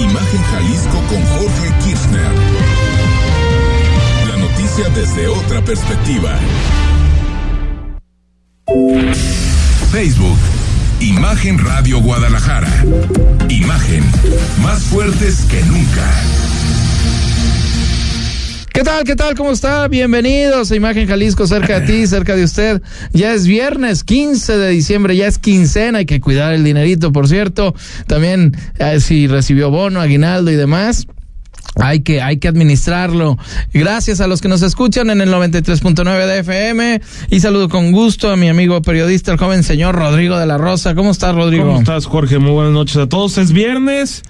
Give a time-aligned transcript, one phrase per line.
[0.00, 2.32] Imagen Jalisco con Jorge Kirchner.
[4.26, 6.38] La noticia desde otra perspectiva.
[9.92, 10.38] Facebook.
[11.00, 12.72] Imagen Radio Guadalajara.
[13.50, 14.04] Imagen.
[14.62, 16.10] Más fuertes que nunca.
[18.76, 19.04] ¿Qué tal?
[19.04, 19.34] ¿Qué tal?
[19.34, 19.88] ¿Cómo está?
[19.88, 22.82] Bienvenidos a Imagen Jalisco, cerca de ti, cerca de usted.
[23.10, 27.26] Ya es viernes 15 de diciembre, ya es quincena, hay que cuidar el dinerito, por
[27.26, 27.74] cierto.
[28.06, 31.06] También eh, si recibió bono, aguinaldo y demás.
[31.76, 33.38] Hay que, hay que administrarlo.
[33.72, 37.00] Gracias a los que nos escuchan en el 93.9 de FM.
[37.30, 40.94] Y saludo con gusto a mi amigo periodista, el joven señor Rodrigo de la Rosa.
[40.94, 41.64] ¿Cómo estás, Rodrigo?
[41.64, 42.38] ¿Cómo estás, Jorge?
[42.38, 43.38] Muy buenas noches a todos.
[43.38, 44.22] Es viernes.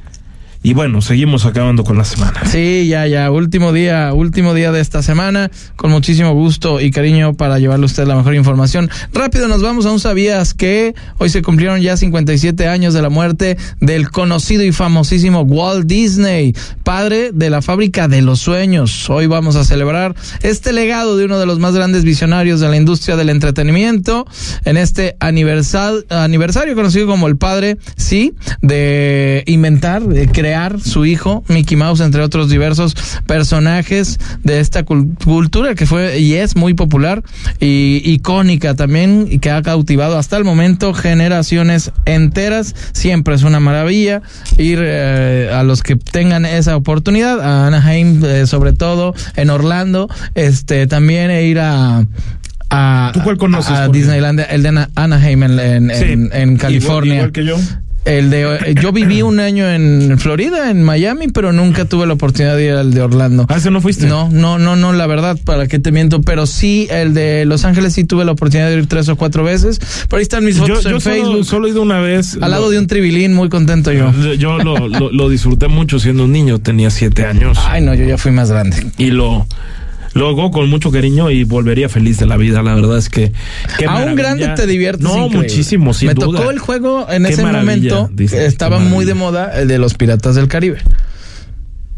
[0.66, 2.44] Y bueno, seguimos acabando con la semana.
[2.44, 7.34] Sí, ya, ya, último día, último día de esta semana, con muchísimo gusto y cariño
[7.34, 8.90] para llevarle a usted la mejor información.
[9.12, 13.10] Rápido nos vamos a un sabías que hoy se cumplieron ya 57 años de la
[13.10, 16.52] muerte del conocido y famosísimo Walt Disney,
[16.82, 19.08] padre de la fábrica de los sueños.
[19.08, 22.76] Hoy vamos a celebrar este legado de uno de los más grandes visionarios de la
[22.76, 24.26] industria del entretenimiento
[24.64, 31.44] en este aniversario, aniversario conocido como el padre, sí, de inventar, de crear su hijo,
[31.48, 32.94] Mickey Mouse, entre otros diversos
[33.26, 37.22] personajes de esta cultura que fue y es muy popular
[37.60, 42.74] y icónica también y que ha cautivado hasta el momento generaciones enteras.
[42.92, 44.22] Siempre es una maravilla
[44.56, 50.08] ir eh, a los que tengan esa oportunidad, a Anaheim eh, sobre todo, en Orlando,
[50.34, 52.04] este también e ir a
[52.68, 53.72] a, ¿Tú cuál conoces?
[53.72, 56.04] A Disneyland, el de Anaheim en, en, Sí.
[56.12, 57.14] en, en California.
[57.14, 57.56] Igual, igual que yo.
[58.06, 62.56] El de yo viví un año en Florida, en Miami, pero nunca tuve la oportunidad
[62.56, 63.46] de ir al de Orlando.
[63.48, 64.06] ¿Ah, ese no fuiste?
[64.06, 67.64] No, no, no, no, la verdad, para qué te miento, pero sí el de Los
[67.64, 69.80] Ángeles sí tuve la oportunidad de ir tres o cuatro veces.
[70.08, 71.44] Por ahí están mis fotos yo en solo, Facebook.
[71.44, 72.38] solo he ido una vez.
[72.40, 74.12] al lado de un tribilín, muy contento yo.
[74.38, 77.58] Yo lo, lo, lo disfruté mucho siendo un niño, tenía siete años.
[77.66, 78.86] Ay, no, yo ya fui más grande.
[78.98, 79.46] Y lo,
[80.16, 82.62] lo hago con mucho cariño y volvería feliz de la vida.
[82.62, 83.32] La verdad es que.
[83.78, 85.02] qué A un grande te diviertes.
[85.02, 85.38] No, increíble.
[85.38, 86.38] muchísimo, sin Me duda.
[86.38, 88.10] tocó el juego en Qué ese momento.
[88.18, 90.78] Estaba muy de moda el de los Piratas del Caribe.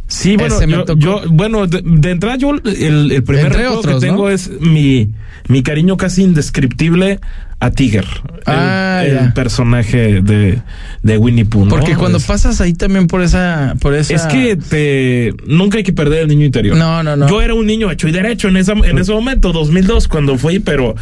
[0.09, 4.07] Sí, bueno, yo, bueno, de, de entrada yo el, el primer Entre recuerdo otros, que
[4.07, 4.31] tengo ¿no?
[4.31, 5.11] es mi,
[5.49, 7.21] mi cariño casi indescriptible
[7.61, 10.61] a Tiger, el- Ah, el, personaje de,
[11.03, 11.65] de Winnie Pooh.
[11.65, 11.71] ¿no?
[11.71, 14.15] Porque cuando es, pasas ahí también por esa, por esa.
[14.15, 16.77] es que te nunca hay que perder el niño interior.
[16.77, 17.29] No, no, no.
[17.29, 20.59] Yo era un niño hecho y derecho en esa, en ese momento, 2002, cuando fui,
[20.61, 20.95] pero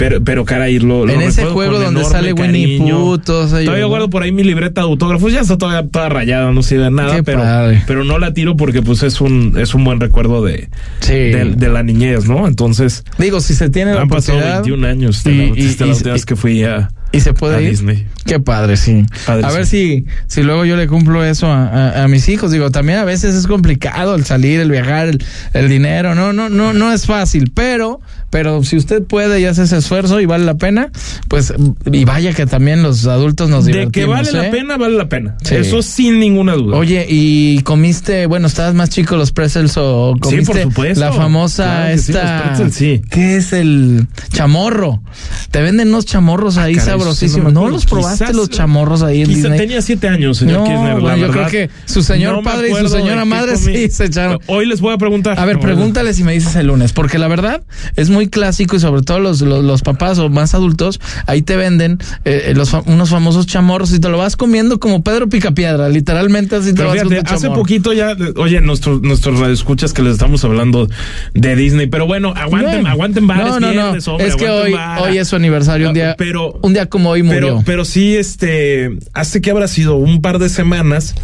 [0.00, 2.78] pero, pero caray, lo, lo En ese juego donde sale Winnie.
[2.78, 6.62] Pooh, Todavía guardo por ahí mi libreta de autógrafos, ya está todavía toda rayada, no
[6.62, 7.82] sirve de nada, pero, padre.
[7.86, 10.68] pero no la tiro porque pues es un, es un buen recuerdo de,
[11.00, 11.12] Sí.
[11.12, 12.46] de, de la niñez, ¿no?
[12.46, 15.76] Entonces, Digo, si se tiene la han pasado oportunidad 21 años de y- la, y-
[16.04, 17.70] la que fui a, y se puede a ir.
[17.70, 18.06] Disney.
[18.24, 19.04] Qué padre, sí.
[19.26, 20.04] Padre, a ver sí.
[20.28, 22.52] si, si luego yo le cumplo eso a, a- a mis hijos.
[22.52, 26.14] Digo, también a veces es complicado el salir, el viajar, el, el dinero.
[26.14, 27.50] No, no, no, no es fácil.
[27.52, 28.00] Pero,
[28.30, 30.90] pero si usted puede y hace ese esfuerzo y vale la pena,
[31.28, 31.52] pues,
[31.90, 33.92] y vaya que también los adultos nos De divertimos.
[33.92, 34.50] que vale la ¿eh?
[34.52, 35.36] pena, vale la pena.
[35.42, 35.56] Sí.
[35.56, 36.76] Eso sin ninguna duda.
[36.76, 41.00] Oye, ¿y comiste, bueno, estabas más chico los pretzels o Sí, comiste por supuesto.
[41.00, 43.02] la famosa Claro que sí, esta, los pretzels, sí.
[43.10, 45.02] ¿qué es el chamorro?
[45.50, 46.82] Te venden unos chamorros ahí Ah,
[47.14, 47.70] sí, no me ¿No, acuerdo.
[47.76, 49.58] los probaste Quizás- los chamorros ahí en Quizá Disney?
[49.58, 51.48] tenía siete años, señor No, Kirchner, la bueno, yo verdad.
[51.48, 54.38] creo que su señor No padre y su señora madre sí se echaron.
[54.46, 55.38] Hoy les voy a preguntar.
[55.38, 57.62] A ver, pregúntale si me dices el lunes, porque la verdad
[57.96, 61.56] es muy clásico y sobre todo los, los, los papás o más adultos, ahí te
[61.56, 65.88] venden eh, los, fa- unos famosos chamorros y te lo vas comiendo como Pedro Picapiedra,
[65.88, 70.12] literalmente así te lo vas fíjate, hace poquito ya, oye, nuestros nuestros radioescuchas que les
[70.14, 70.88] estamos hablando
[71.34, 72.86] de Disney, pero bueno, aguanten, Bien.
[72.86, 73.96] aguanten bares, No, no, no.
[74.18, 77.40] es que hoy, hoy es su aniversario, un día, Pero- un día como hoy murió.
[77.40, 81.14] Pero, pero sí, este, hace que habrá sido un par de semanas,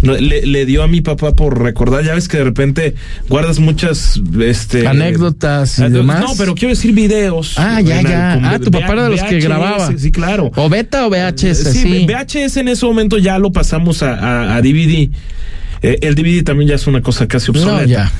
[0.00, 2.94] le, le dio a mi papá por recordar, ya ves que de repente
[3.28, 4.86] guardas muchas, este...
[4.86, 6.20] Anécdotas y demás.
[6.20, 7.58] No, pero quiero decir videos.
[7.58, 8.40] Ah, ya, ya.
[8.42, 9.92] Ah, tu papá era de los que grababa.
[9.98, 10.50] Sí, claro.
[10.56, 11.82] O beta o VHS, sí.
[11.82, 15.10] Sí, VHS en ese momento ya lo pasamos a, a- a DVD.
[15.82, 17.82] Eh, el DVD también ya es una cosa casi obsoleta.
[17.82, 18.10] No, ya.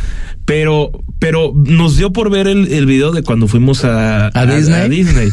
[0.46, 4.88] Pero, pero nos dio por ver el, el video de cuando fuimos a, ¿A Disney?
[4.88, 5.28] Disney.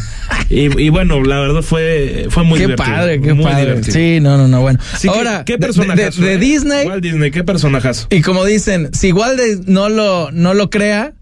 [0.50, 2.94] y, y bueno, la verdad fue, fue muy qué divertido.
[2.96, 3.60] padre, qué muy padre.
[3.66, 3.92] divertido.
[3.94, 4.80] Sí, no, no, no, bueno.
[4.92, 6.38] Así Ahora, ¿qué de- de, personajazo, de eh?
[6.38, 8.08] Disney, Walt Disney, qué personajazo.
[8.10, 11.12] y como dicen, si igual de no lo, no lo crea,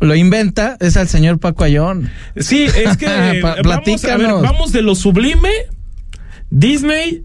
[0.00, 2.10] lo inventa, es al señor Paco Ayón.
[2.36, 3.12] Sí, es que Pa-
[3.42, 4.42] vamos, a ver, platícanos.
[4.42, 5.50] vamos de lo sublime,
[6.50, 7.24] Disney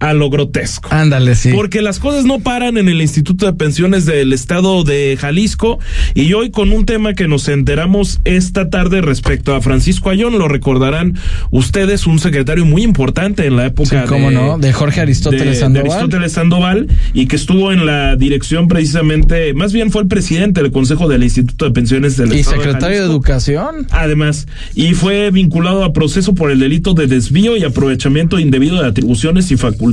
[0.00, 0.88] a lo grotesco.
[0.92, 1.50] Ándale, sí.
[1.52, 5.78] Porque las cosas no paran en el Instituto de Pensiones del Estado de Jalisco
[6.14, 10.48] y hoy con un tema que nos enteramos esta tarde respecto a Francisco Ayón, lo
[10.48, 11.18] recordarán
[11.50, 15.46] ustedes, un secretario muy importante en la época sí, cómo de, no, de Jorge Aristóteles
[15.46, 15.88] de, Sandoval.
[15.88, 20.62] de Aristóteles Sandoval y que estuvo en la dirección precisamente, más bien fue el presidente
[20.62, 23.86] del Consejo del Instituto de Pensiones del y Estado secretario de, de Educación.
[23.90, 28.86] Además, y fue vinculado a proceso por el delito de desvío y aprovechamiento indebido de
[28.86, 29.87] atribuciones y facultades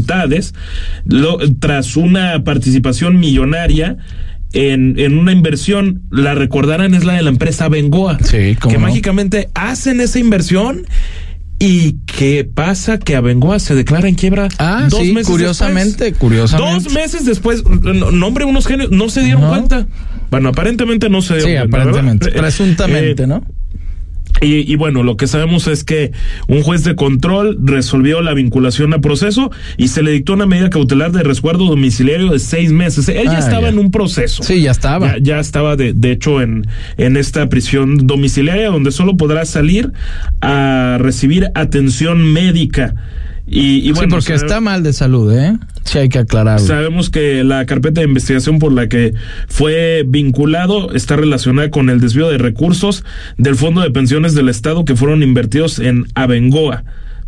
[1.05, 3.97] lo, tras una participación millonaria
[4.53, 8.17] en, en, una inversión, la recordarán, es la de la empresa Bengoa.
[8.23, 8.79] Sí, que no?
[8.79, 10.85] mágicamente hacen esa inversión.
[11.57, 12.99] ¿Y qué pasa?
[12.99, 16.19] Que a Bengoa se declara en quiebra ah, dos sí, meses curiosamente, después.
[16.19, 16.83] curiosamente.
[16.83, 19.49] Dos meses después, nombre unos genios, no se dieron no.
[19.49, 19.87] cuenta.
[20.31, 21.77] Bueno, aparentemente no se dieron sí, cuenta.
[21.77, 22.41] aparentemente, ¿verdad?
[22.41, 23.43] presuntamente, eh, ¿no?
[24.41, 26.11] Y, y, bueno, lo que sabemos es que
[26.47, 30.69] un juez de control resolvió la vinculación a proceso y se le dictó una medida
[30.69, 33.07] cautelar de resguardo domiciliario de seis meses.
[33.07, 33.69] Él ya Ah, estaba ya.
[33.69, 34.43] en un proceso.
[34.43, 35.13] Sí, ya estaba.
[35.17, 36.67] Ya, ya estaba, de, de hecho, en,
[36.97, 39.91] en esta prisión domiciliaria donde solo podrá salir
[40.41, 42.93] a recibir atención médica.
[43.47, 45.55] Y, y bueno, sí, porque sabe- está mal de salud, ¿eh?
[45.83, 46.65] Sí, hay que aclararlo.
[46.65, 49.13] Sabemos que la carpeta de investigación por la que
[49.47, 53.03] fue vinculado está relacionada con el desvío de recursos
[53.37, 56.83] del Fondo de Pensiones del Estado que fueron invertidos en Abengoa.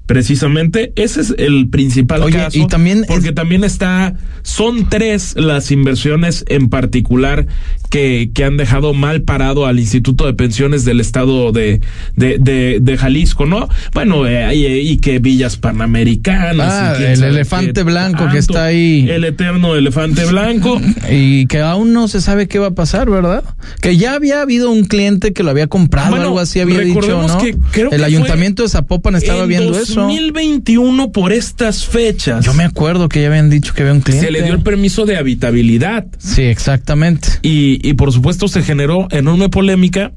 [0.07, 2.57] Precisamente, ese es el principal Oye, caso.
[2.57, 7.45] y también porque es- también está, son tres las inversiones en particular
[7.89, 11.81] que, que han dejado mal parado al Instituto de Pensiones del Estado de,
[12.15, 13.69] de, de, de Jalisco, ¿no?
[13.93, 16.73] Bueno, eh, y, y que Villas Panamericanas.
[16.73, 19.07] Ah, y el elefante blanco que está ahí.
[19.09, 20.81] El eterno elefante blanco.
[21.09, 23.43] Y que aún no se sabe qué va a pasar, ¿verdad?
[23.81, 27.27] Que ya había habido un cliente que lo había comprado, Bueno, algo así había dicho,
[27.27, 27.37] ¿no?
[27.37, 30.01] que creo el que ayuntamiento de Zapopan estaba en viendo eso.
[30.01, 32.43] 2021 por estas fechas.
[32.43, 34.25] Yo me acuerdo que ya habían dicho que había un cliente.
[34.25, 36.05] se le dio el permiso de habitabilidad.
[36.17, 37.29] Sí, exactamente.
[37.41, 40.11] Y, y por supuesto se generó enorme polémica.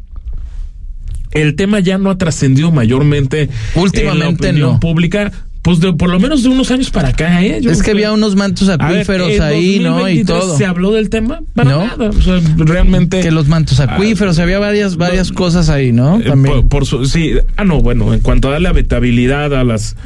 [1.32, 4.80] El tema ya no ha trascendido mayormente Últimamente en la opinión no.
[4.80, 5.30] pública.
[5.62, 7.58] Pues de, por lo menos de unos años para acá, ¿eh?
[7.60, 10.08] Yo es que creo- había unos mantos ver, acuíferos ahí, ¿no?
[10.08, 10.56] Y 2023 todo.
[10.56, 11.40] ¿Se habló del tema?
[11.54, 11.86] Para No.
[11.86, 12.08] nada.
[12.08, 13.20] O sea, realmente.
[13.20, 16.18] Que los mantos acuíferos, había varias, varias cosas ahí, ¿no?
[16.18, 16.54] Eh, También.
[16.62, 19.96] Por, por su, sí, ah, no, bueno, en cuanto a darle habitabilidad a las.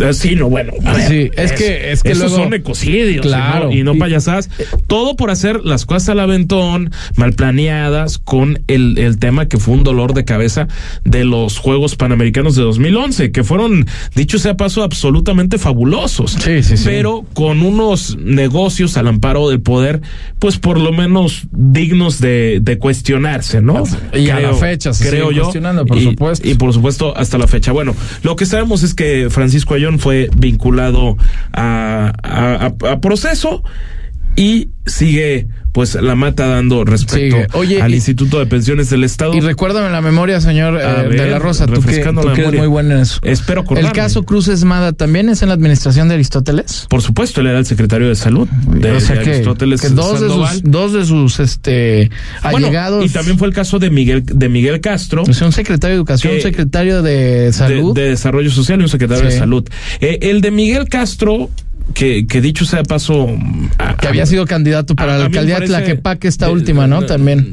[0.00, 0.72] eh, Sí, no, bueno.
[0.82, 3.24] ver, Sí, es que- es que esos luego- son ecocidios.
[3.24, 3.66] Claro.
[3.70, 4.50] Y no, y no Y- payasadas.
[4.88, 9.74] Todo por hacer las cosas al aventón, mal planeadas, con el, el tema que fue
[9.74, 10.66] un dolor de cabeza
[11.04, 16.32] de los Juegos Panamericanos de 2011, que fueron, dicho sea paso, absolutamente fabulosos.
[16.32, 16.84] Sí, sí, sí.
[16.86, 20.00] Pero con unos negocios al amparo del poder,
[20.38, 23.84] pues por lo menos dignos de, de cuestionarse, ¿no?
[24.14, 25.42] Y a la fecha se creo sigue yo.
[25.42, 26.48] cuestionando, por y, supuesto.
[26.48, 27.72] Y por supuesto hasta la fecha.
[27.72, 31.18] Bueno, lo que sabemos es que Francisco Ayón fue vinculado
[31.52, 33.62] a, a, a- a proceso
[34.36, 37.36] y sigue pues la mata dando respecto.
[37.58, 39.34] Oye, al y- Instituto de Pensiones del Estado.
[39.34, 42.68] Y recuérdame la memoria, señor eh, de la Rosa, tú que, tú que eres muy
[42.68, 43.18] bueno en eso.
[43.24, 43.88] Espero acordarme.
[43.90, 46.86] ¿El caso Cruz Esmada también es en la administración de Aristóteles?
[46.88, 49.88] Por supuesto, él era el secretario de salud de, o sea de que, Aristóteles que
[49.88, 50.52] dos, de Sandoval.
[50.52, 52.08] sus, dos de sus este,
[52.42, 53.04] Bueno, allegados.
[53.04, 55.24] y también fue el caso de Miguel de Miguel Castro.
[55.28, 57.94] o sea, un secretario de educación, un secretario de salud.
[57.96, 59.32] De, de Desarrollo Social y un secretario Sí.
[59.34, 59.68] de Salud.
[60.00, 61.50] Eh, el de Miguel Castro,
[61.92, 63.28] que, que dicho sea paso.
[63.78, 67.02] a- que había sido candidato para a- la alcaldía de Tlaquepaque esta última, ¿no?
[67.02, 67.52] También.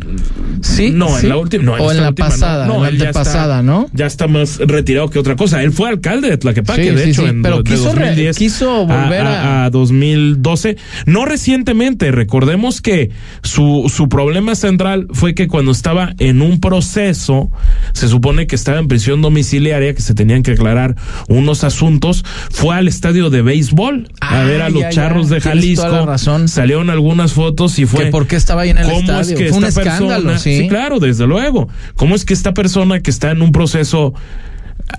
[0.61, 0.91] Sí.
[0.91, 1.23] No, sí.
[1.25, 1.63] en la última.
[1.63, 3.87] No, o en la última, pasada, No, en la él ya está- ¿no?
[3.93, 5.61] Ya está más retirado que otra cosa.
[5.63, 8.85] Él fue alcalde de Tlaquepaque, Sí, de sí, hecho, en pero quiso re- 2010 quiso
[8.85, 10.77] volver a- a 2012.
[11.05, 13.09] No recientemente, recordemos que
[13.43, 17.49] su, su problema central fue que cuando estaba en un proceso,
[17.93, 20.95] se supone que estaba en prisión domiciliaria, que se tenían que aclarar
[21.27, 25.41] unos asuntos, fue al estadio de béisbol a ver a los ya, ya, charros de
[25.41, 25.83] Jalisco.
[25.85, 26.47] toda la razón.
[26.47, 29.21] Salieron algunas fotos y fue que por qué estaba ahí en el ¿Cómo estadio.
[29.21, 30.67] es que Fue un escándalo, persona- sí.
[30.69, 31.67] claro, desde luego.
[31.95, 34.13] ¿Cómo es que esta persona que está en un proceso,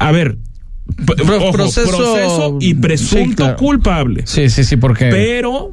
[0.00, 0.38] a ver,
[1.06, 3.56] p- Pro- ojo, proceso- proceso, y presunto sí, claro.
[3.56, 5.06] culpable, Sí, sí, sí, porque.
[5.10, 5.72] pero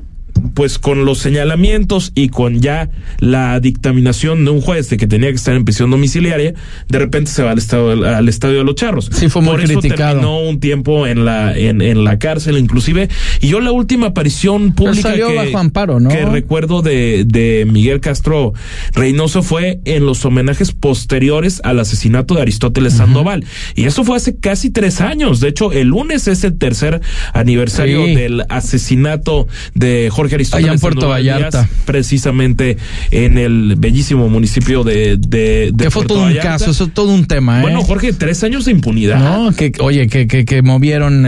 [0.54, 5.30] pues con los señalamientos y con ya la dictaminación de un juez de que tenía
[5.30, 6.54] que estar en prisión domiciliaria,
[6.88, 9.10] de repente se va al estado al estadio de los charros.
[9.12, 10.12] Sí, fue muy Por eso criticado.
[10.14, 13.10] terminó un tiempo en la en, en la cárcel inclusive
[13.42, 16.10] y yo la última aparición pública salió que, bajo amparo, ¿no?
[16.10, 18.54] que recuerdo de, de Miguel Castro
[18.94, 24.38] Reynoso fue en los homenajes posteriores al asesinato de Aristóteles Sandoval y eso fue hace
[24.38, 25.40] casi tres años.
[25.40, 27.02] De hecho, el lunes es el tercer
[27.34, 28.16] aniversario Sí.
[28.16, 30.66] del asesinato de Jorge Jorge Aristóteles.
[30.70, 31.70] Allá en Puerto Vallarta.
[31.86, 32.78] precisamente
[33.12, 37.26] en el bellísimo municipio de, de, de fue todo un caso, eso es todo un
[37.26, 37.60] tema.
[37.60, 37.62] ¿eh?
[37.64, 39.20] Bueno, Jorge, tres años de impunidad.
[39.20, 41.26] No, que, oye, que, que, que movieron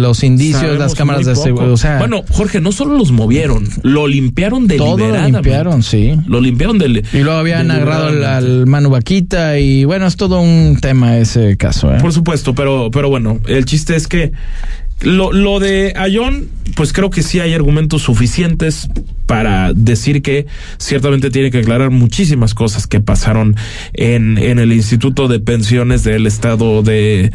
[0.00, 1.72] los indicios, las cámaras de seguridad.
[1.72, 5.08] O sea, bueno, Jorge, no solo los movieron, lo limpiaron deliberadamente.
[5.08, 6.14] Todo lo limpiaron, sí.
[6.26, 7.04] Lo limpiaron del.
[7.12, 11.56] Y luego habían agarrado al, al Manu Vaquita y bueno, es todo un tema ese
[11.56, 11.94] caso.
[11.94, 11.98] ¿eh?
[12.00, 14.32] Por supuesto, pero, pero bueno, el chiste es que
[15.02, 18.88] lo, lo de Ayón, pues creo que sí hay argumentos suficientes
[19.26, 20.46] para decir que
[20.78, 23.54] ciertamente tiene que aclarar muchísimas cosas que pasaron
[23.92, 27.32] en, en el Instituto de Pensiones del Estado de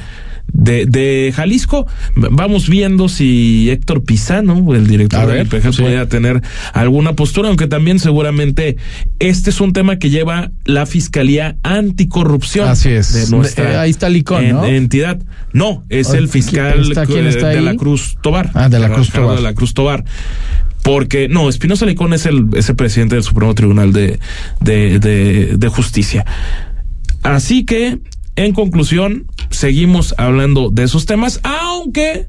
[0.52, 1.88] de, de Jalisco.
[2.16, 6.42] Vamos viendo si Héctor Pizano, el director del IPG, puede tener
[6.74, 8.78] alguna postura, aunque también seguramente
[9.20, 13.14] este es un tema que lleva la Fiscalía Anticorrupción Así es.
[13.14, 14.66] de nuestra eh, ahí está el ¿no?
[14.66, 15.20] entidad.
[15.54, 18.52] No, es el fiscal de la Cruz Tobar.
[18.54, 19.36] Ah, de la Cruz Tobar.
[19.36, 20.06] De la Cruz Tobar
[20.84, 24.20] porque no, Espinosa Licón es el, es el presidente del Supremo Tribunal de,
[24.60, 26.26] de, de, de Justicia.
[27.24, 27.98] Así que
[28.36, 32.28] en conclusión, seguimos hablando de esos temas, aunque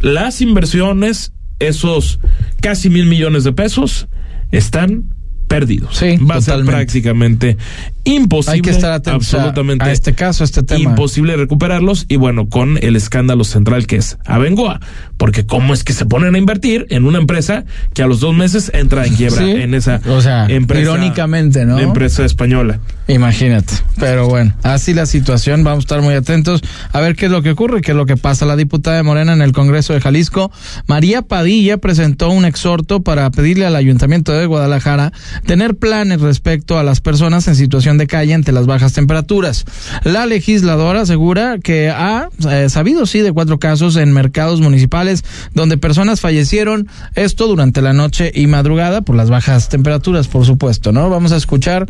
[0.00, 2.20] las inversiones, esos
[2.60, 4.08] casi mil millones de pesos,
[4.50, 5.14] están
[5.46, 5.96] perdidos.
[5.98, 7.56] Sí, va a ser prácticamente
[8.04, 8.54] imposible.
[8.54, 10.80] Hay que estar atentos absolutamente a este caso, a este tema.
[10.80, 14.80] Imposible recuperarlos y bueno, con el escándalo central que es Abengoa,
[15.16, 17.64] porque cómo es que se ponen a invertir en una empresa
[17.94, 21.78] que a los dos meses entra en quiebra en esa o sea, empresa, irónicamente, ¿no?
[21.78, 22.80] Empresa española.
[23.08, 23.74] Imagínate.
[23.98, 27.42] Pero bueno, así la situación, vamos a estar muy atentos a ver qué es lo
[27.42, 28.46] que ocurre, qué es lo que pasa.
[28.46, 30.50] La diputada de Morena en el Congreso de Jalisco,
[30.86, 35.12] María Padilla, presentó un exhorto para pedirle al Ayuntamiento de Guadalajara
[35.46, 39.64] tener planes respecto a las personas en situación de calle ante las bajas temperaturas.
[40.04, 45.78] La legisladora asegura que ha eh, sabido, sí, de cuatro casos en mercados municipales donde
[45.78, 51.10] personas fallecieron, esto durante la noche y madrugada por las bajas temperaturas, por supuesto, ¿no?
[51.10, 51.86] Vamos a escuchar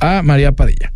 [0.00, 0.92] a María Padilla.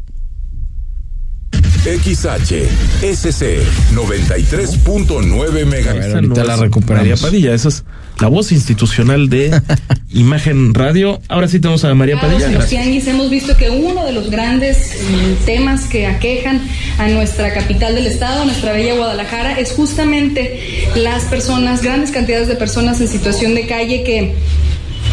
[1.84, 2.68] XH
[3.02, 3.60] SC
[3.92, 6.14] 93.9 MHz.
[6.14, 7.08] Ahorita la recuperamos.
[7.08, 7.84] María Padilla, esa es
[8.20, 9.60] la voz institucional de
[10.12, 11.20] Imagen Radio.
[11.28, 12.46] Ahora sí tenemos a María Padilla.
[12.46, 16.60] En los tianguis hemos visto que uno de los grandes mm, temas que aquejan
[16.98, 20.60] a nuestra capital del estado, a nuestra bella Guadalajara, es justamente
[20.94, 24.34] las personas, grandes cantidades de personas en situación de calle que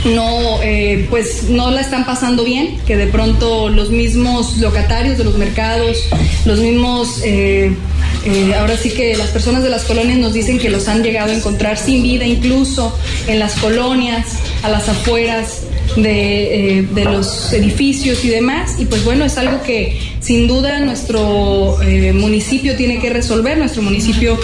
[0.05, 5.23] no, eh, pues no la están pasando bien, que de pronto los mismos locatarios de
[5.23, 5.97] los mercados,
[6.45, 7.73] los mismos, eh,
[8.25, 11.31] eh, ahora sí que las personas de las colonias nos dicen que los han llegado
[11.31, 14.25] a encontrar sin vida, incluso en las colonias,
[14.63, 15.63] a las afueras
[15.95, 18.79] de, de los edificios y demás.
[18.79, 21.77] Y pues bueno, es algo que sin duda nuestro
[22.13, 24.37] municipio tiene que resolver, nuestro municipio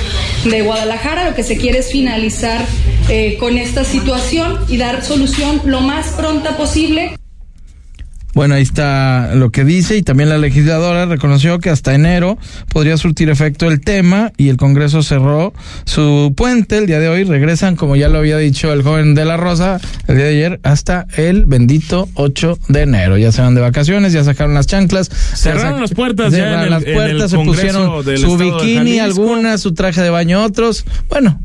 [0.44, 2.66] de Guadalajara, lo que se quiere es finalizar
[3.10, 7.16] eh, con esta situación y dar solución lo más pronta posible.
[8.36, 12.38] Bueno, ahí está lo que dice y también la legisladora reconoció que hasta enero
[12.68, 15.54] podría surtir efecto el tema y el Congreso cerró
[15.86, 17.24] su puente el día de hoy.
[17.24, 20.60] Regresan, como ya lo había dicho el joven de la Rosa, el día de ayer
[20.64, 23.18] hasta el bendito 8 de enero.
[23.18, 25.10] Ya se van de vacaciones, ya sacaron las chanclas.
[25.10, 30.44] Cerraron las puertas, ya las puertas, se pusieron su bikini, algunas, su traje de baño
[30.44, 30.84] otros.
[31.08, 31.40] Bueno,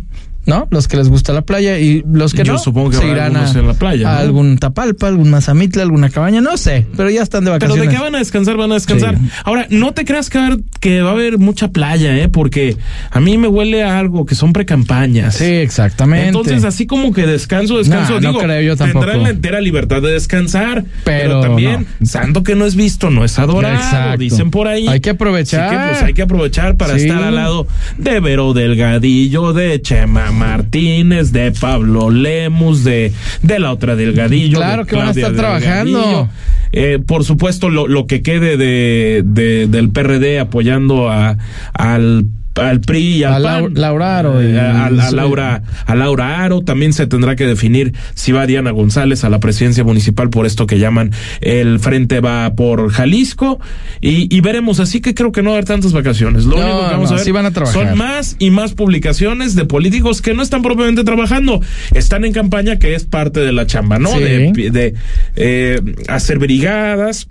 [0.51, 0.67] ¿no?
[0.71, 3.37] Los que les gusta la playa y los que Yo no supongo que se irán
[3.37, 7.45] a, la playa, a algún Tapalpa, algún Mazamitla, alguna cabaña, no sé, pero ya están
[7.45, 7.79] de vacaciones.
[7.79, 9.17] Pero de qué van a descansar, van a descansar.
[9.45, 12.29] Ahora, no te creas que va, a haber, que va a haber mucha playa, ¿eh?
[12.29, 12.77] Porque
[13.13, 15.37] a mí me huele a algo que son precampañas.
[15.37, 16.27] Sí, exactamente.
[16.27, 19.07] Entonces, así como que descanso, descanso, digo, no creo yo tampoco.
[19.07, 23.39] tendrán la entera libertad de descansar, pero, también, santo que no es visto, no es
[23.39, 24.89] adorado, dicen por ahí.
[24.89, 25.91] Hay que aprovechar.
[25.91, 31.53] pues hay que aprovechar para estar al lado de Vero Delgadillo, de Chema Martín de
[31.53, 34.57] Pablo Lemus, de, de la otra Delgadillo.
[34.57, 36.29] Claro que van a estar trabajando.
[36.73, 41.37] Eh, por supuesto, lo, lo que quede de, de, del PRD apoyando a,
[41.75, 44.43] al al PRI y al a Laura Aro.
[44.43, 46.63] Eh, a, Laura, a Laura Aro.
[46.63, 50.67] También se tendrá que definir si va Diana González a la presidencia municipal por esto
[50.67, 53.61] que llaman el Frente va por Jalisco.
[54.01, 54.81] Y, y veremos.
[54.81, 56.45] Así que creo que no va a haber tantas vacaciones.
[56.45, 60.23] Lo único que vamos a ver van a son más y más publicaciones de políticos
[60.23, 61.61] que no están propiamente trabajando.
[61.95, 64.11] Están en campaña que es parte de la chamba, ¿no?
[64.19, 64.95] De, de
[65.37, 67.29] eh, hacer brigadas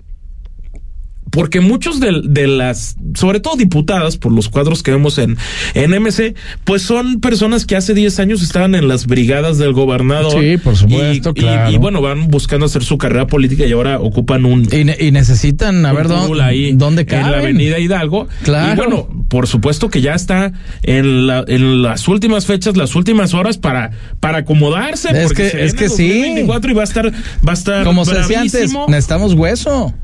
[1.30, 5.36] porque muchos de, de, las, sobre todo diputadas, por los cuadros que vemos en,
[5.74, 6.34] en MC,
[6.64, 10.40] pues son personas que hace 10 años estaban en las brigadas del gobernador.
[10.40, 11.70] Sí, por supuesto, y, claro.
[11.70, 14.68] Y, bueno, van buscando hacer su carrera política y ahora ocupan un...
[14.70, 17.26] Y, y necesitan, a ver, dónde, ahí, dónde caben.
[17.26, 18.28] En la avenida Hidalgo.
[18.42, 18.72] Claro.
[18.72, 23.32] Y bueno, por supuesto que ya está en, la, en las últimas fechas, las últimas
[23.32, 25.08] horas para, para acomodarse.
[25.10, 26.34] Es porque que, es que sí.
[26.40, 27.06] y va a estar,
[27.46, 29.94] va a estar Como se decía antes, necesitamos hueso.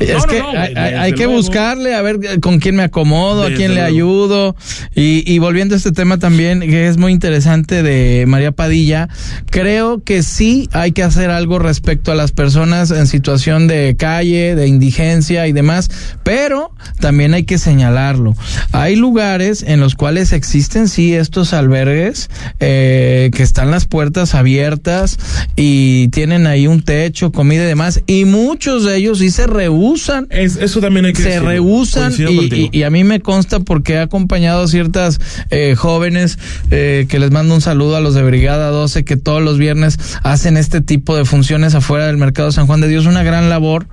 [0.00, 1.34] es no, que no, hay, que luego.
[1.34, 3.86] buscarle a ver con quién me acomodo, a quién le luego.
[3.86, 4.56] ayudo.
[4.96, 9.08] Y, y volviendo a este tema también, que es muy interesante de María Padilla,
[9.48, 14.56] creo que sí hay que hacer algo respecto a las personas en situación de calle,
[14.56, 15.88] de indigencia y demás,
[16.24, 18.34] pero también hay que señalarlo.
[18.72, 22.28] Hay lugares en los cuales existen sí estos albergues
[22.60, 25.18] eh, que están las puertas abiertas
[25.56, 30.26] y tienen ahí un techo, comida y demás, y muchos de ellos sí se rehusan
[30.30, 31.48] Es- eso también hay que se decirlo.
[31.50, 32.68] rehusan y, contigo.
[32.72, 35.20] y- y a mí me consta porque he acompañado a ciertas
[35.50, 36.38] eh, jóvenes
[36.70, 39.98] eh, que les mando un saludo a los de Brigada 12 que todos los viernes
[40.22, 43.86] hacen este tipo de funciones afuera del mercado San Juan de Dios, una gran labor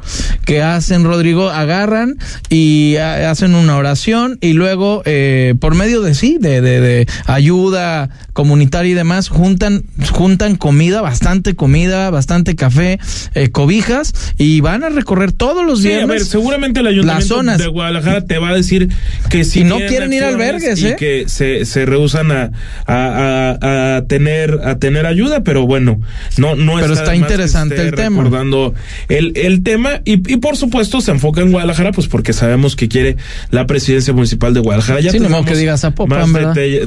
[0.45, 2.17] que hacen, Rodrigo, agarran
[2.49, 8.09] y hacen una oración y luego eh, por medio de sí, de, de, de ayuda
[8.33, 12.99] comunitaria y demás, juntan, juntan comida, bastante comida, bastante café,
[13.35, 16.03] eh, cobijas y van a recorrer todos los Sí, viernes.
[16.09, 17.57] a ver, seguramente el ayuntamiento las zonas.
[17.59, 18.89] de Guadalajara te va a decir
[19.29, 20.95] que si Y no quieren ir a albergues, y ¿eh?
[20.97, 22.51] que se, se rehusan a,
[22.87, 25.99] a, a, a tener a tener ayuda, pero bueno,
[26.37, 28.23] no no Pero está interesante el tema.
[28.23, 28.73] recordando
[29.09, 32.87] el, el tema y, y por supuesto se enfoca en Guadalajara, pues porque sabemos que
[32.87, 33.15] quiere
[33.51, 34.99] la presidencia municipal de Guadalajara.
[34.99, 36.31] Ya Sí, que diga Zapopan, más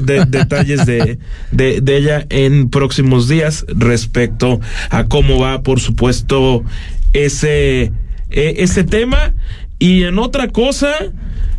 [0.01, 1.19] de- detalles de,
[1.51, 4.59] de, de ella en próximos días respecto
[4.89, 6.63] a cómo va, por supuesto,
[7.13, 7.91] ese,
[8.29, 9.33] eh, ese tema.
[9.79, 10.89] Y en otra cosa,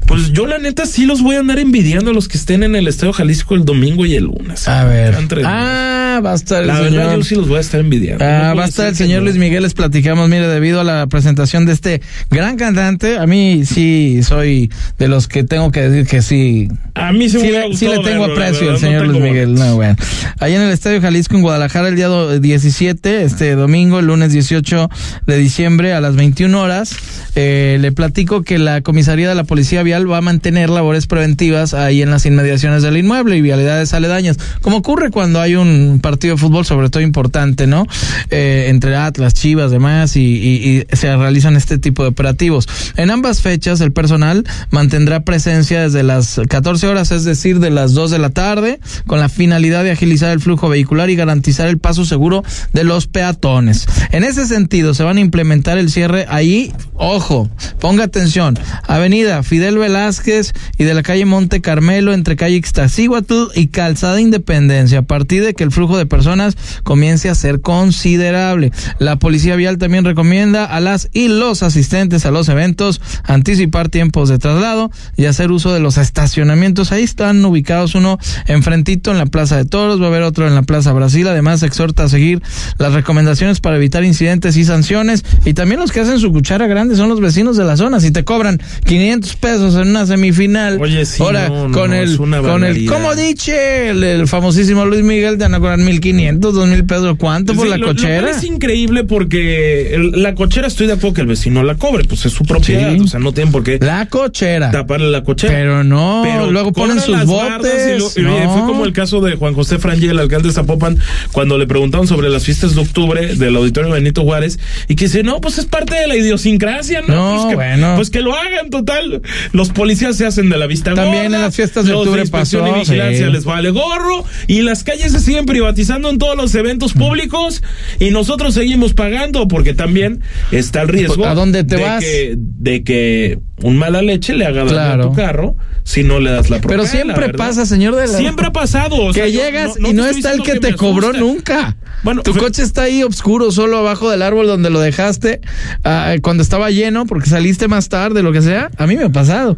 [0.06, 2.74] pues yo la neta sí los voy a andar envidiando a los que estén en
[2.74, 4.66] el Estadio Jalisco el domingo y el lunes.
[4.68, 5.14] A ver.
[5.14, 6.92] Entre- Ah, va a estar el la señor.
[6.92, 8.24] verdad yo sí los voy a estar envidiando.
[8.24, 9.26] Ah, va a estar el señor no.
[9.26, 13.62] Luis Miguel, les platicamos, mire, debido a la presentación de este gran cantante, a mí
[13.64, 16.68] sí soy de los que tengo que decir que sí.
[16.94, 19.06] A mí sí, me Sí, le, sí le gustado tengo aprecio al verdad, no señor
[19.06, 19.54] Luis Miguel.
[19.54, 19.96] No, bueno.
[20.40, 24.32] Allá en el Estadio Jalisco en Guadalajara el día do- 17, este domingo, el lunes
[24.32, 24.90] 18
[25.26, 26.96] de diciembre a las 21 horas,
[27.34, 31.74] eh, le platico que la comisaría de la Policía Vial va a mantener labores preventivas
[31.74, 36.36] ahí en las inmediaciones del inmueble y vialidades aledañas, como ocurre cuando hay un partido
[36.36, 37.86] de fútbol, sobre todo importante, ¿no?
[38.30, 42.66] Eh, entre Atlas, Chivas, demás, y, se realizan este tipo de operativos.
[42.96, 47.92] En ambas fechas, el personal mantendrá presencia desde las 14 horas, es decir, de las
[47.92, 51.76] 2 de la tarde, con la finalidad de agilizar el flujo vehicular y garantizar el
[51.76, 52.42] paso seguro
[52.72, 53.86] de los peatones.
[54.10, 59.76] En ese sentido, se van a implementar el cierre ahí, ojo, ponga atención, Avenida Fidel
[59.76, 65.44] Velázquez y de la calle Monte Carmelo entre calle Ixtacíhuatl y Calzada Independencia, a partir
[65.44, 68.72] de que el flujo de personas comience a ser considerable.
[68.98, 74.28] La Policía Vial también recomienda a las y los asistentes a los eventos anticipar tiempos
[74.28, 76.92] de traslado y hacer uso de los estacionamientos.
[76.92, 80.54] Ahí están ubicados uno enfrentito en la Plaza de Toros, va a haber otro en
[80.54, 81.26] la Plaza Brasil.
[81.28, 82.42] Además, exhorta a seguir
[82.78, 85.24] las recomendaciones para evitar incidentes y sanciones.
[85.44, 88.00] Y también los que hacen su cuchara grande son los vecinos de la zona.
[88.00, 92.16] Si te cobran 500 pesos en una semifinal, Oye, sí, ahora no, no, con el,
[92.16, 96.84] con el, como diche, el, el famosísimo Luis Miguel, te van a cobrar 1500, 2000
[96.84, 97.16] pesos.
[97.18, 98.30] ¿Cuánto por Sí, la lo- cochera?
[98.30, 102.24] es increíble porque el- la cochera estoy de acuerdo que el vecino la cobre, pues
[102.26, 103.00] es su propiedad, Sí.
[103.00, 104.70] o sea, no tienen por qué La cochera.
[104.70, 105.52] taparle la cochera.
[105.52, 108.16] Pero no, luego ponen sus y botes.
[108.16, 108.22] y.
[108.22, 110.98] Fue como el caso de Juan José Frangel, el alcalde de Zapopan,
[111.32, 115.22] cuando le preguntaron sobre las fiestas de octubre del auditorio Benito Juárez, y que dice,
[115.22, 117.14] no, pues es parte de la idiosincrasia, ¿no?
[117.14, 117.92] No, pues, que, bueno.
[117.96, 119.22] pues que lo hagan, total.
[119.52, 122.66] Los policías se hacen de la vista También gorda, en las fiestas de octubre pasó,
[122.66, 123.32] y vigilancia sí.
[123.32, 125.77] les vale gorro, y las calles se siguen privatizando
[126.10, 127.62] en todos los eventos públicos,
[127.98, 132.02] y nosotros seguimos pagando, porque también está el riesgo ¿A dónde te de vas?
[132.02, 135.04] Que, de que un mala leche le haga daño Claro.
[135.04, 137.38] a tu carro si no le das la Pero propina, siempre ¿verdad?
[137.38, 138.18] pasa, señor de la...
[138.18, 138.96] Siempre ha pasado.
[138.96, 141.76] o sea, que llegas y no está el que te cobró nunca.
[142.02, 145.40] Bueno, tu fe- coche está ahí oscuro, solo abajo del árbol donde lo dejaste,
[145.84, 148.70] ah, cuando estaba lleno, porque saliste más tarde, lo que sea.
[148.76, 149.56] A mí me ha pasado.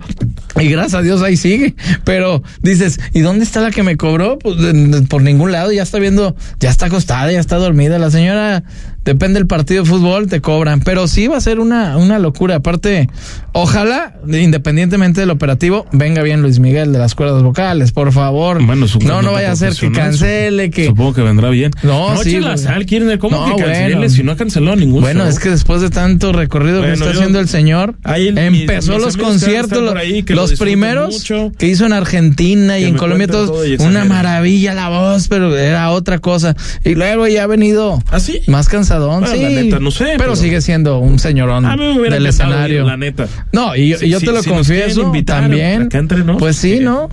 [0.59, 1.75] Y gracias a Dios ahí sigue.
[2.05, 4.39] Pero dices, ¿y dónde está la que me cobró?
[4.39, 7.99] Pues de- de- por ningún lado, ya está viendo, ya está acostada, ya está dormida.
[7.99, 8.63] La señora
[9.05, 10.81] depende del partido de fútbol, te cobran.
[10.81, 12.57] Pero sí va a ser una, una locura.
[12.57, 13.09] Aparte,
[13.53, 18.65] ojalá, independientemente del operativo, venga bien Luis Miguel de las cuerdas vocales, por favor.
[18.65, 20.87] Bueno, no, no vaya a ser que cancele, que.
[20.87, 21.71] Supongo que vendrá bien.
[21.83, 23.19] No, sí, eche la sal, Kirchner.
[23.19, 24.11] ¿Cómo No, que cancele bueno.
[24.11, 25.29] si no ha cancelado ningún Bueno, show?
[25.31, 28.95] es que después de tanto recorrido que está yo- haciendo el señor, Ahí el- empezó
[28.95, 31.53] mis- los conciertos, ahí, lo los primeros mucho.
[31.59, 35.57] que hizo en Argentina y en Colombia, todos, todo y una maravilla la voz, pero
[35.57, 36.55] era otra cosa.
[36.85, 38.41] Y luego ya ha venido ¿Ah, sí?
[38.47, 39.43] más Bueno, sí.
[39.43, 42.27] la neta, no sé, pero, pero- sigue siendo un señorón A mí me hubiera del
[42.27, 42.81] escenario.
[42.81, 43.29] ir, la neta.
[43.53, 45.89] No, y yo, y te lo si nos confieso invitar también.
[45.93, 47.09] entre nos, pues sí, que- ¿no?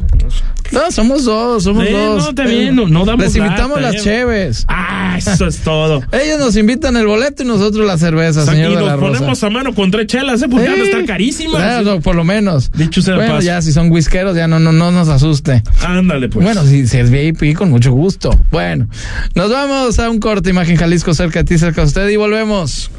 [0.71, 2.33] No, somos dos, somos Sí, dos.
[2.35, 4.03] no, bien, no- no damos Les invitamos lata, las eh.
[4.03, 4.65] cheves.
[4.67, 6.01] Ah, eso es todo.
[6.11, 8.91] Ellos nos invitan el boleto y nosotros la cerveza, O sea, señor y de la
[8.91, 9.13] nos Rosa.
[9.13, 10.47] ponemos a mano con tres chelas, ¿eh?
[10.51, 10.89] Porque van a Sí.
[10.89, 11.61] estar carísimas.
[11.61, 12.69] Ah, por lo menos.
[12.73, 13.45] Dicho sea Bueno, paso.
[13.47, 15.63] ya si son whiskeros, ya no, no, no nos asuste.
[15.85, 16.43] Ándale, pues.
[16.43, 18.29] Bueno, si, si es VIP, con mucho gusto.
[18.51, 18.89] Bueno,
[19.35, 22.89] nos vamos a un corte, Imagen Jalisco, cerca de ti, cerca de usted, y volvemos.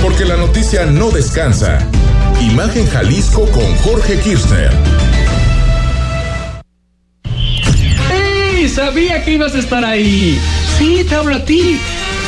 [0.00, 1.78] Porque la noticia no descansa.
[2.40, 4.70] Imagen Jalisco con Jorge Kirchner.
[8.10, 8.68] ¡Ey!
[8.70, 10.40] Sabía que ibas a estar ahí.
[10.78, 11.78] Sí, te hablo a ti.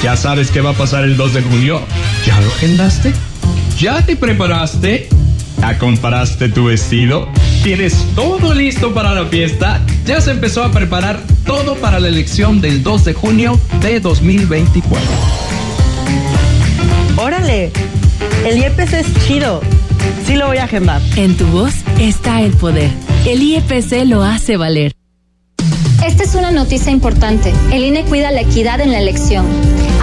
[0.02, 1.80] Ya sabes qué va a pasar el 2 de junio.
[2.26, 3.14] ¿Ya lo agendaste?
[3.78, 5.08] ¿Ya te preparaste?
[5.60, 7.28] ¿Ya comparaste tu vestido?
[7.62, 9.84] ¿Tienes todo listo para la fiesta?
[10.06, 15.00] Ya se empezó a preparar todo para la elección del 2 de junio de 2024.
[17.16, 17.70] Órale,
[18.46, 19.60] el IEPS es chido.
[20.24, 21.02] Sí lo voy a agendar.
[21.16, 22.90] En tu voz está el poder.
[23.26, 24.92] El IEPC lo hace valer.
[26.06, 27.52] Esta es una noticia importante.
[27.72, 29.46] El INE cuida la equidad en la elección.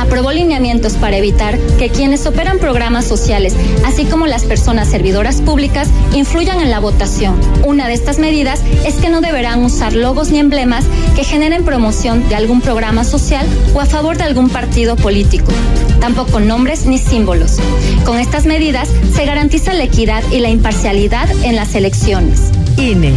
[0.06, 5.90] Aprobó lineamientos para evitar que quienes operan programas sociales, así como las personas servidoras públicas,
[6.14, 7.36] influyan en la votación.
[7.66, 12.30] Una de estas medidas es que no deberán usar logos ni emblemas que generen promoción
[12.30, 15.52] de algún programa social o a favor de algún partido político.
[16.00, 17.58] Tampoco nombres ni símbolos.
[18.06, 22.52] Con estas medidas se garantiza la equidad y la imparcialidad en las elecciones.
[22.78, 23.12] INE.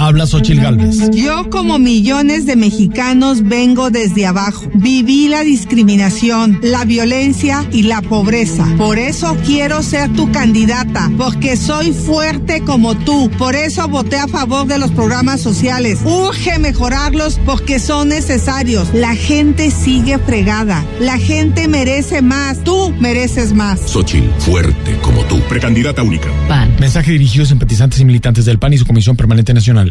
[0.00, 1.10] Habla Xochil Gálvez.
[1.10, 4.64] Yo como millones de mexicanos vengo desde abajo.
[4.72, 8.66] Viví la discriminación, la violencia y la pobreza.
[8.78, 13.30] Por eso quiero ser tu candidata, porque soy fuerte como tú.
[13.36, 15.98] Por eso voté a favor de los programas sociales.
[16.06, 18.88] Urge mejorarlos porque son necesarios.
[18.94, 20.82] La gente sigue fregada.
[20.98, 22.64] La gente merece más.
[22.64, 23.80] Tú mereces más.
[23.84, 25.40] Xochil, fuerte como tú.
[25.40, 26.30] Precandidata única.
[26.48, 26.74] PAN.
[26.80, 29.89] Mensaje dirigido a simpatizantes y militantes del PAN y su Comisión Permanente Nacional.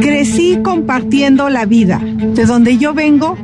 [0.00, 1.98] Crecí compartiendo la vida.
[1.98, 3.38] De donde yo vengo,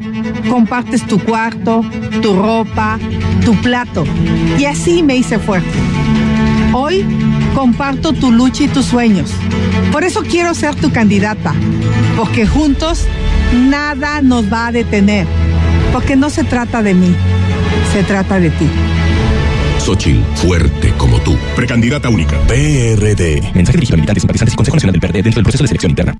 [0.48, 1.82] compartes tu cuarto,
[2.20, 2.98] tu ropa,
[3.44, 4.04] tu plato.
[4.58, 5.78] Y así me hice fuerte.
[6.72, 7.04] Hoy
[7.54, 9.32] comparto tu lucha y tus sueños.
[9.90, 11.54] Por eso quiero ser tu candidata.
[12.16, 13.06] Porque juntos
[13.68, 15.26] nada nos va a detener.
[15.92, 17.14] Porque no se trata de mí,
[17.92, 18.68] se trata de ti.
[19.88, 21.35] Xochil, fuerte como tú.
[21.57, 22.38] Precandidata única.
[22.46, 23.40] PRD.
[23.55, 25.92] Mensaje dirigido a militantes, simpatizantes y Consejo Nacional del PRD dentro del proceso de selección
[25.92, 26.18] interna.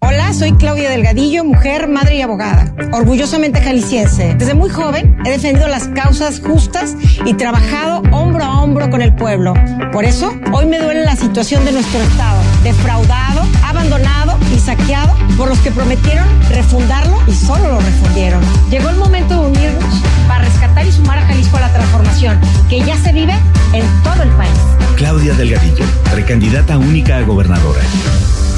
[0.00, 4.34] Hola, soy Claudia Delgadillo, mujer, madre y abogada, orgullosamente jalisciense.
[4.36, 6.96] Desde muy joven he defendido las causas justas
[7.26, 9.52] y trabajado hombro a hombro con el pueblo.
[9.92, 15.48] Por eso, hoy me duele la situación de nuestro Estado, defraudado, abandonado y saqueado por
[15.48, 18.42] los que prometieron refundarlo y solo lo refundieron.
[18.70, 22.80] Llegó el momento de unirnos para rescatar y sumar a Jalisco a la transformación que
[22.80, 23.34] ya se vive
[23.72, 24.58] en todo el país.
[24.96, 27.80] Claudia Delgadillo, precandidata única a gobernadora.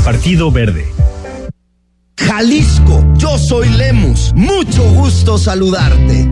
[0.05, 0.92] Partido Verde.
[2.16, 4.33] Jalisco, yo soy Lemus.
[4.35, 6.29] Mucho gusto saludarte.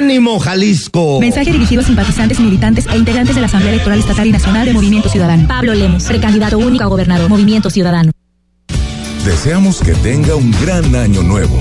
[0.00, 1.20] ¡Ánimo, Jalisco!
[1.20, 4.72] Mensaje dirigido a simpatizantes, militantes e integrantes de la Asamblea Electoral Estatal y Nacional de
[4.72, 5.46] Movimiento Ciudadano.
[5.46, 7.28] Pablo Lemos, precandidato único a gobernador.
[7.28, 8.10] Movimiento Ciudadano.
[9.26, 11.54] Deseamos que tenga un gran año nuevo.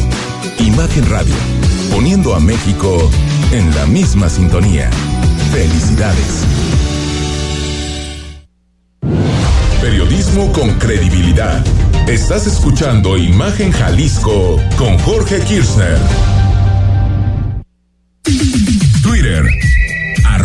[0.57, 1.33] Imagen Radio,
[1.91, 3.11] poniendo a México
[3.51, 4.89] en la misma sintonía.
[5.51, 6.45] Felicidades.
[9.81, 11.61] Periodismo con credibilidad.
[12.07, 15.97] Estás escuchando Imagen Jalisco con Jorge Kirchner.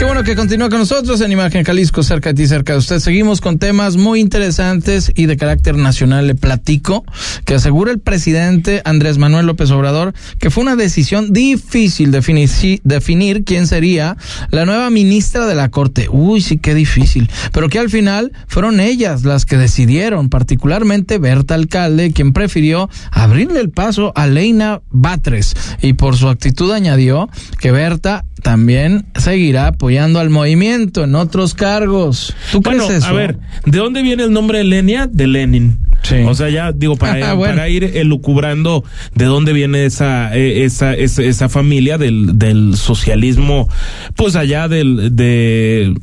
[0.00, 3.00] Qué bueno que continúa con nosotros en Imagen Jalisco, cerca de ti, cerca de usted.
[3.00, 6.26] Seguimos con temas muy interesantes y de carácter nacional.
[6.26, 7.04] Le platico
[7.44, 12.48] que asegura el presidente Andrés Manuel López Obrador que fue una decisión difícil definir,
[12.82, 14.16] definir quién sería
[14.48, 16.08] la nueva ministra de la Corte.
[16.10, 17.30] Uy, sí, qué difícil.
[17.52, 23.60] Pero que al final fueron ellas las que decidieron, particularmente Berta Alcalde, quien prefirió abrirle
[23.60, 25.54] el paso a Leina Batres.
[25.82, 32.34] Y por su actitud añadió que Berta también seguirá apoyando al movimiento en otros cargos.
[32.52, 33.10] ¿Tú bueno, crees eso?
[33.10, 35.06] a ver, ¿de dónde viene el nombre de Lenia?
[35.06, 35.78] De Lenin.
[36.26, 37.54] O sea, ya digo, para, bueno.
[37.54, 43.68] para ir elucubrando de dónde viene esa, eh, esa, esa, esa familia del, del socialismo,
[44.16, 45.94] pues allá del, de,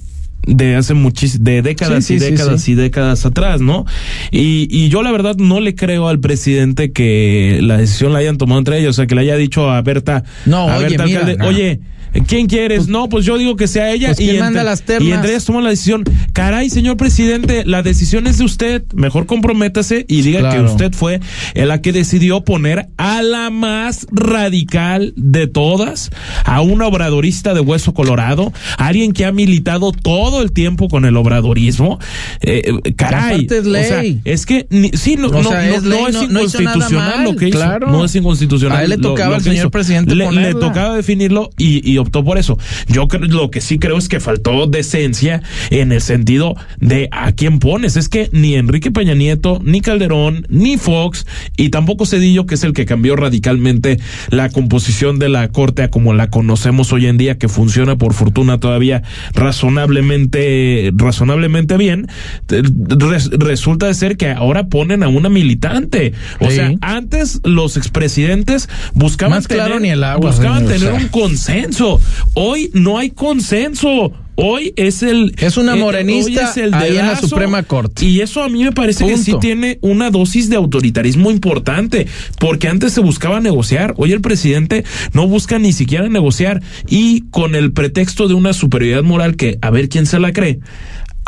[0.45, 2.71] de hace muchísimas, de décadas Sí, y sí, sí, décadas sí.
[2.73, 3.85] y décadas atrás, ¿no?
[4.31, 8.37] Y, y yo la verdad no le creo al presidente que la decisión la hayan
[8.37, 11.05] tomado entre ellos, o sea, que le haya dicho a Berta, No, a oye, Berta
[11.05, 11.47] mira, Alcalde, no.
[11.47, 11.79] oye,
[12.27, 12.87] ¿Quién quieres?
[12.87, 14.07] no, pues yo digo que sea ella.
[14.09, 16.03] Pues, y, ¿quién manda entre, las y entre ellas toman la decisión.
[16.33, 18.83] Caray, señor presidente, la decisión es de usted.
[18.93, 20.65] Mejor comprométase y diga Claro.
[20.65, 21.19] que usted fue
[21.55, 26.09] la que decidió poner a la más radical de todas,
[26.45, 31.17] a una obradorista de hueso colorado, alguien que ha militado todo el tiempo con el
[31.17, 31.99] obradorismo.
[32.41, 34.21] Eh, eh, caray, es o sea, ley.
[34.25, 37.35] es que ni- sí, no, O no, sea, no- es ley, no- inconstitucional mal, lo
[37.35, 37.57] que hizo.
[37.57, 37.91] claro.
[37.91, 38.77] No es inconstitucional.
[38.77, 39.71] A él le tocaba lo al señor hizo.
[39.71, 42.57] presidente Le, le tocaba definirlo y, y optó por eso.
[42.87, 47.31] Yo creo, lo que sí creo es que faltó decencia en el sentido de a
[47.31, 47.95] quién pones.
[47.97, 52.63] Es que ni Enrique Peña Nieto, ni Calderón, ni Fox y tampoco Cedillo, que es
[52.63, 57.17] el que cambió radicalmente la composición de la corte a como la conocemos hoy en
[57.17, 62.07] día, que funciona por fortuna todavía razonablemente, razonablemente bien,
[62.47, 66.13] res- resulta de ser que ahora ponen a una militante.
[66.39, 66.55] O Sí.
[66.57, 70.95] sea, antes los expresidentes buscaban Más claro tener, ni el agua, buscaban señor, tener o
[70.97, 71.03] sea.
[71.03, 71.86] un consenso.
[72.33, 74.13] Hoy no hay consenso.
[74.39, 77.15] Hoy es el Es una eh, morenista es el ahí en la.
[77.15, 78.05] Suprema Corte.
[78.05, 82.05] Y eso a mí me parece que sí tiene una dosis de autoritarismo importante,
[82.39, 87.55] porque antes se buscaba negociar, hoy el presidente no busca ni siquiera negociar y con
[87.55, 90.59] el pretexto de una superioridad moral que a ver quién se la cree.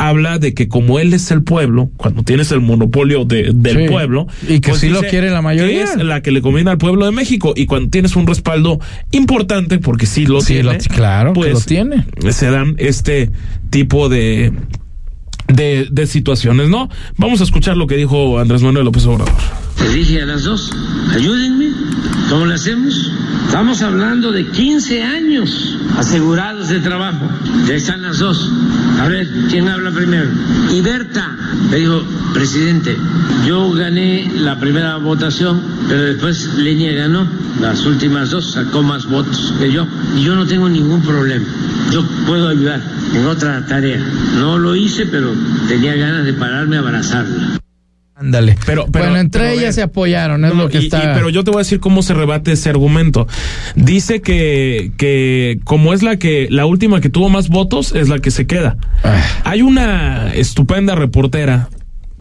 [0.02, 3.88] Habla de que como él es el pueblo, cuando tienes el monopolio de- del Sí.
[3.90, 5.84] pueblo, Y que sí lo quiere la mayoría.
[5.84, 7.52] es la que le conviene al pueblo de México.
[7.54, 8.80] Y cuando tienes un respaldo
[9.12, 12.06] importante, porque sí lo Sí, tiene, lo- claro que pues lo tiene.
[12.30, 13.30] se dan este
[13.68, 14.52] tipo de,
[15.48, 16.88] de, de situaciones, ¿no?
[17.18, 19.34] Vamos a escuchar lo que dijo Andrés Manuel López Obrador.
[19.78, 20.70] Le dije a las dos,
[21.12, 21.70] ayúdenme,
[22.28, 23.10] ¿cómo lo hacemos?
[23.46, 27.28] Estamos hablando de 15 años asegurados de trabajo.
[27.66, 28.50] Ya están las dos.
[29.00, 30.30] A ver, ¿quién habla primero?
[30.72, 31.36] Y Berta
[31.70, 32.96] me dijo, presidente,
[33.46, 37.26] yo gané la primera votación, pero después Lenia ganó
[37.60, 39.86] las últimas dos, sacó más votos que yo.
[40.16, 41.46] Y yo no tengo ningún problema.
[41.90, 42.80] Yo puedo ayudar
[43.14, 43.98] en otra tarea.
[44.38, 45.34] No lo hice, pero
[45.66, 47.60] tenía ganas de pararme a abrazarla.
[48.20, 48.56] Ándale.
[48.66, 49.72] Pero, pero- bueno, entre pero, ellas ver.
[49.72, 50.98] se apoyaron, es No, lo que y- está.
[50.98, 53.26] y- pero yo te voy a decir cómo se rebate ese argumento.
[53.76, 58.18] Dice que, que como es la que, la última que tuvo más votos, es la
[58.18, 58.76] que se queda.
[59.02, 59.22] Ah.
[59.44, 61.70] Hay una estupenda reportera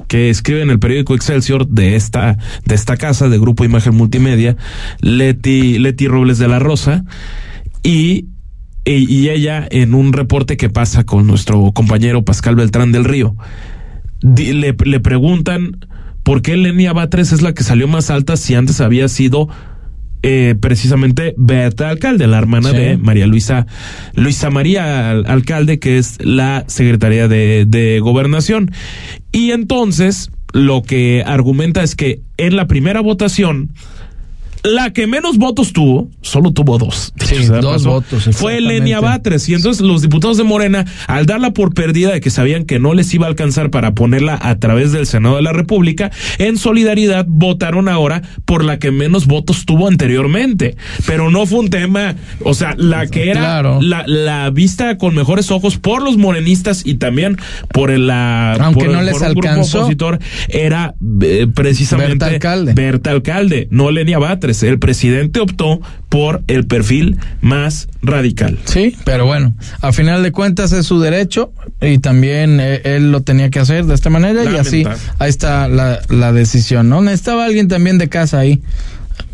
[0.07, 4.55] que escribe en el periódico Excelsior de esta, de esta casa, de Grupo Imagen Multimedia,
[5.01, 7.03] Leti, Leti Robles de la Rosa,
[7.83, 8.25] y,
[8.85, 13.35] y, ella en un reporte que pasa con nuestro compañero Pascal Beltrán del Río,
[14.21, 15.85] le, le preguntan
[16.29, 19.49] por qué Lenia Batres es la que salió más alta si antes había sido
[20.21, 22.77] eh, precisamente Berta Alcalde, la hermana Sí.
[22.77, 23.65] de María Luisa,
[24.13, 28.69] Luisa María Al- Alcalde, que es la secretaria de, de Gobernación.
[29.31, 33.71] Y entonces lo que argumenta es que en la primera votación,
[34.63, 37.13] la que menos votos tuvo, solo tuvo dos.
[37.25, 38.59] Sí, dos votos, Fue.
[38.59, 39.47] Lenia Batres.
[39.47, 42.93] Y entonces los diputados de Morena, al darla por perdida de que sabían que no
[42.93, 47.25] les iba a alcanzar para ponerla a través del Senado de la República, en solidaridad
[47.27, 50.75] votaron ahora por la que menos votos tuvo anteriormente.
[51.05, 53.79] Pero no fue un tema, o sea, la que era Claro.
[53.81, 57.37] la, la vista con mejores ojos por los morenistas y también
[57.71, 59.79] por el, la, Aunque por, no les por un grupo alcanzó.
[59.81, 60.19] opositor
[60.49, 62.73] era eh, precisamente Berta Alcalde.
[62.73, 64.48] Berta Alcalde, no Lenia Batres.
[64.63, 68.57] El presidente optó por el perfil más radical.
[68.65, 73.21] Sí, pero bueno, a final de cuentas es su derecho y también eh, él lo
[73.21, 74.85] tenía que hacer de esta manera y así
[75.19, 77.01] ahí está la, la decisión, ¿no?
[77.01, 78.61] Necesitaba alguien también de casa ahí.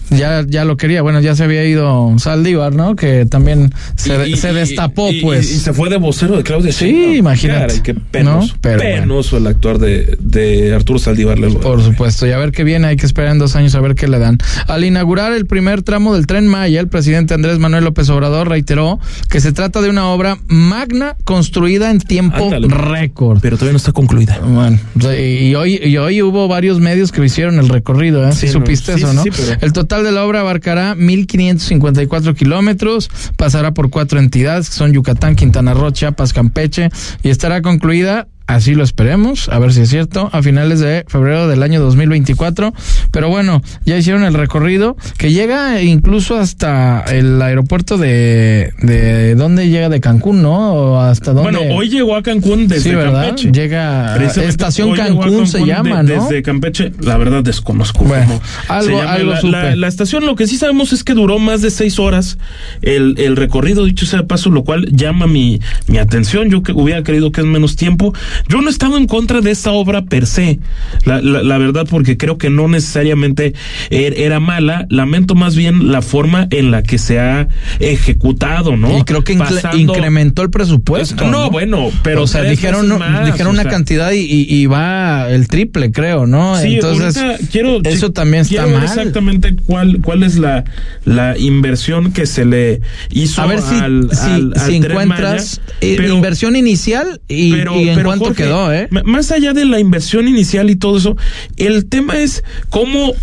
[0.10, 1.02] Ya, ya lo quería.
[1.02, 2.96] Bueno, ya se había ido Saldívar, ¿no?
[2.96, 5.52] Que también se, Y- se destapó, y- pues.
[5.52, 7.16] Y, se fue de vocero de Claudia Sí, Sheinbaum.
[7.16, 7.60] imagínate.
[7.68, 8.48] Caray, qué penoso.
[8.54, 8.60] ¿No?
[8.62, 9.02] Pero bueno.
[9.02, 11.40] penoso el actuar de, de Arturo Saldívar.
[11.40, 11.60] Lelo.
[11.60, 13.96] Por supuesto, y a ver qué viene, hay que esperar en dos años a ver
[13.96, 14.38] qué le dan.
[14.68, 19.00] Al inaugurar el primer tramo del tren Maya, el presidente Andrés Manuel López Obrador reiteró
[19.30, 22.68] que se trata de una obra magna construida en tiempo Ándale.
[22.68, 23.40] récord.
[23.42, 24.40] Pero todavía no está concluida.
[24.44, 24.80] Bueno,
[25.18, 28.32] y hoy, y hoy hubo varios medios que hicieron el recorrido, ¿eh?
[28.34, 29.24] Si Sí, no, supiste sí, eso, sí, ¿no?
[29.24, 34.94] sí, pero- El total de la obra abarcará 1.554 kilómetros, pasará por cuatro entidades, son
[34.94, 36.90] Yucatán, Quintana Roo, Chiapas, Campeche,
[37.24, 41.48] y estará concluida, así lo esperemos, a ver si es cierto, a finales de febrero
[41.48, 42.74] del año 2024.
[43.12, 48.74] Pero bueno, ya hicieron el recorrido, que llega incluso hasta el aeropuerto de...
[48.82, 49.90] de ¿Dónde llega?
[49.90, 50.74] De Cancún, ¿no?
[50.74, 51.52] ¿O hasta dónde?
[51.58, 53.28] Bueno, hoy llegó a Cancún desde Sí, ¿verdad?
[53.28, 53.52] Campeche.
[53.52, 56.24] Llega Estación Cancún se de- llama, ¿no?
[56.24, 58.04] Desde Campeche, la verdad desconozco.
[58.06, 58.42] Bueno, cómo
[58.80, 59.14] algo- se llama.
[59.14, 59.52] algo la, supe.
[59.52, 62.38] la- la estación, lo que sí sabemos es que duró más de seis horas
[62.82, 66.50] el, el recorrido, dicho sea de paso, lo cual llama mi, mi atención.
[66.50, 68.14] Yo que hubiera querido que es menos tiempo.
[68.50, 70.60] Yo no he estado en contra de esta obra per se,
[71.06, 73.54] la, la- la verdad, porque creo que no necesariamente
[73.90, 74.86] er- era mala.
[74.90, 77.48] Lamento más bien la forma en la que se ha
[77.80, 78.98] ejecutado, ¿no?
[78.98, 81.28] Y creo que Pasando- incrementó el presupuesto.
[81.30, 83.72] No, bueno, pero o sea, dijeron, veces no- más, dijeron una sea.
[83.72, 86.60] cantidad y, y- y va el triple, creo, ¿no?
[86.60, 87.22] Sí, Entonces,
[87.52, 88.84] quiero, eso también está quiero mal.
[88.84, 90.64] exactamente cuál, cuál es la,
[91.06, 94.92] la inversión que se le hizo A ver si, al, si, al- al si Tren
[94.92, 98.88] encuentras Maya, eh, pero- inversión inicial y, pero, y en pero, cuánto Jorge, quedó, ¿eh?
[99.06, 101.18] Más allá de la inversión inicial y todo eso,
[101.58, 103.14] el tema es cómo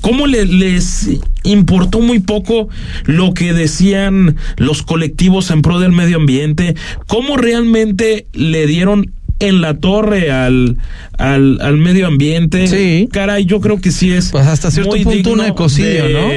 [0.00, 1.08] cómo le- les
[1.44, 2.68] importó muy poco
[3.04, 6.74] lo que decían los colectivos en pro del medio ambiente,
[7.06, 10.76] cómo realmente le dieron en la torre al,
[11.18, 12.66] al, al medio ambiente.
[12.68, 13.08] Sí.
[13.12, 14.30] Caray, yo creo que sí es.
[14.30, 16.28] Pues hasta cierto muy punto un ecocidio, de, ¿no?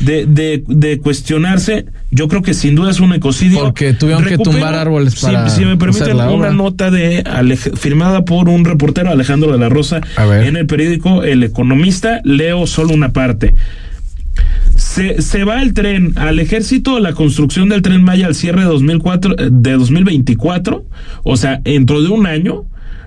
[0.00, 1.86] De, de, de cuestionarse.
[2.10, 3.60] Yo creo que sin duda es un ecocidio.
[3.60, 8.24] Porque tuvieron que tumbar árboles para Si, me permiten, la una nota de Alej- firmada
[8.24, 10.00] por un reportero Alejandro de la Rosa
[10.46, 12.20] en el periódico El Economista.
[12.24, 13.54] Leo solo una parte.
[14.76, 18.66] Se, se va el tren al ejército, la construcción del tren Maya al cierre de,
[18.66, 20.84] 2004, eh, de 2024,
[21.22, 22.64] o sea, dentro de un año,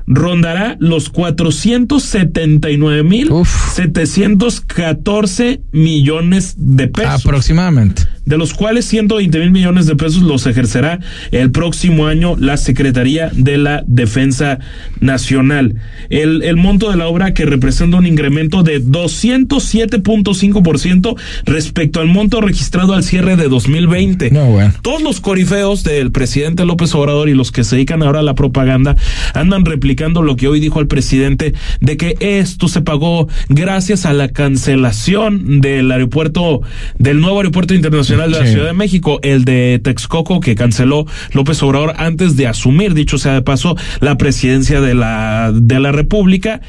[0.07, 3.29] rondará los 479 mil
[3.73, 7.25] 714 millones de pesos.
[7.25, 8.03] Aproximadamente.
[8.27, 10.99] De los cuales 120 mil millones de pesos los ejercerá
[11.31, 14.59] el próximo año la Secretaría de la Defensa
[14.99, 15.75] Nacional.
[16.09, 22.41] El, el monto de la obra que representa un incremento de 207.5% respecto al monto
[22.41, 24.31] registrado al cierre de 2020.
[24.31, 24.73] No, bueno.
[24.81, 28.35] Todos los corifeos del presidente López Obrador y los que se dedican ahora a la
[28.35, 28.97] propaganda
[29.33, 34.11] andan replicando lo que hoy dijo el presidente de que esto se pagó gracias a
[34.11, 36.61] la cancelación del aeropuerto,
[36.99, 38.45] del nuevo aeropuerto internacional de la.
[38.47, 43.33] Ciudad de México, el de Texcoco que canceló López Obrador antes de asumir, dicho sea
[43.33, 46.61] de paso, la presidencia de la, de la República.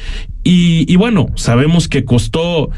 [0.44, 2.70] Y, y bueno, sabemos que costó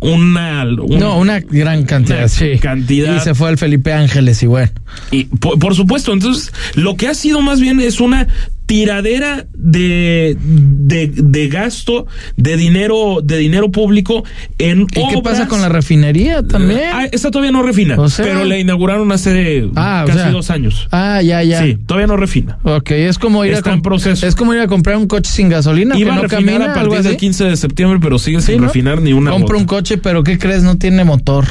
[0.00, 2.58] una, un- no, una gran cantidad, una sí.
[2.60, 3.16] cantidad.
[3.16, 4.70] Y se fue el Felipe Ángeles y bueno.
[5.10, 8.26] Y por, por supuesto, entonces lo que ha sido más bien es una
[8.68, 14.24] tiradera de, de, de gasto de dinero de dinero público
[14.58, 16.80] en ¿Y qué pasa con la refinería también?
[16.92, 20.30] Ah, esta todavía no refina, O sea- pero la inauguraron hace Ah, o casi sea.
[20.30, 20.86] dos años.
[20.92, 21.62] Ah, ya, ya.
[21.62, 22.58] Sí, todavía no refina.
[22.62, 24.26] Ok, es como ir Está a en proceso.
[24.26, 26.74] Es como ir a comprar un coche sin gasolina Iba que a no camina, a
[26.74, 28.66] partir del 15 de septiembre, pero sigue Sí, sin ¿no?
[28.66, 30.62] refinar ni una Compra un coche, pero ¿qué crees?
[30.62, 31.46] No tiene motor.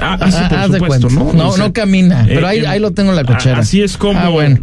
[0.00, 1.10] Ah, ah, sí, por Ah, de supuesto.
[1.10, 1.32] ¿no?
[1.34, 3.58] No, O sea, no camina, eh, pero ahí, eh, ahí lo tengo en la cochera.
[3.58, 4.18] a- Así es como.
[4.18, 4.58] Ah, bueno.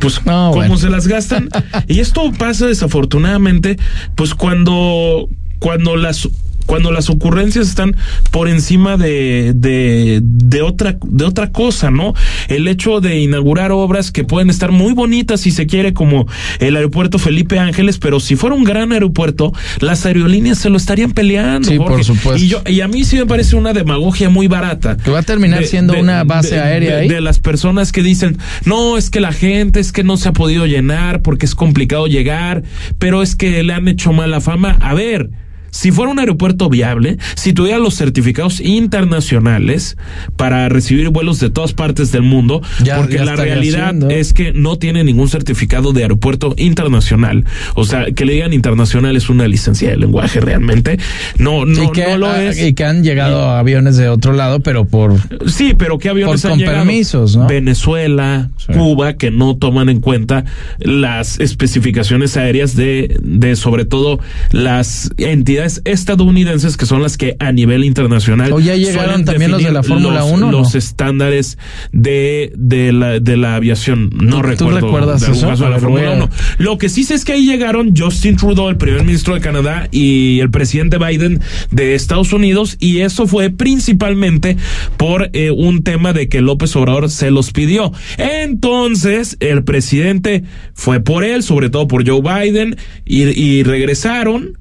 [0.00, 0.76] Pues No, como bueno.
[0.76, 1.48] se las gastan.
[1.88, 3.78] y esto pasa desafortunadamente,
[4.14, 6.28] pues cuando, cuando las
[6.68, 7.96] cuando las ocurrencias están
[8.30, 12.12] por encima de, de, de otra de otra cosa, ¿no?
[12.48, 16.26] El hecho de inaugurar obras que pueden estar muy bonitas si se quiere como
[16.60, 21.12] el aeropuerto Felipe Ángeles, pero si fuera un gran aeropuerto, las aerolíneas se lo estarían
[21.12, 21.70] peleando.
[21.70, 22.44] Sí, por supuesto.
[22.44, 25.22] Y yo y a mí sí me parece una demagogia muy barata Que va a
[25.22, 27.08] terminar siendo una base aérea ahí.
[27.08, 30.32] De las personas que dicen, no, es que la gente, es que no se ha
[30.34, 32.62] podido llenar porque es complicado llegar,
[32.98, 34.76] pero es que le han hecho mala fama.
[34.82, 35.30] A ver.
[35.70, 39.96] Si fuera un aeropuerto viable, si tuviera los certificados internacionales
[40.36, 44.10] para recibir vuelos de todas partes del mundo, Ya- porque ya la realidad haciendo.
[44.10, 47.44] es que no tiene ningún certificado de aeropuerto internacional.
[47.74, 50.98] O sea, que le digan internacional es una licencia de lenguaje realmente.
[51.38, 52.60] No, no, y, que, no lo es.
[52.60, 55.14] y que han llegado aviones de otro lado, pero por
[55.46, 56.78] Sí, pero ¿qué aviones Por- han con llegado?
[56.84, 57.46] permisos, ¿no?
[57.46, 60.44] Venezuela, Cuba, que no toman en cuenta
[60.78, 64.18] las especificaciones aéreas de, de sobre todo
[64.52, 68.52] las entidades autoridades estadounidenses que son las que a nivel internacional.
[68.52, 70.52] O ya llegaron también los de la Fórmula los- 1, ¿no?
[70.52, 71.58] Los estándares
[71.92, 74.10] de, de, la, de la aviación.
[74.14, 74.80] No ¿Tú recuerdo.
[74.80, 75.48] recuerdas de algún eso?
[75.48, 76.30] caso de la A ver, Fórmula voy a- 1.
[76.58, 79.88] Lo que sí sé es que ahí llegaron Justin Trudeau, el primer ministro de Canadá,
[79.90, 81.40] y el presidente Biden
[81.70, 84.56] de Estados Unidos, y eso fue principalmente
[84.96, 87.92] por eh, un tema de que López Obrador se los pidió.
[88.18, 90.44] Entonces, el presidente
[90.74, 94.58] fue por él, sobre todo por Joe Biden, y, y regresaron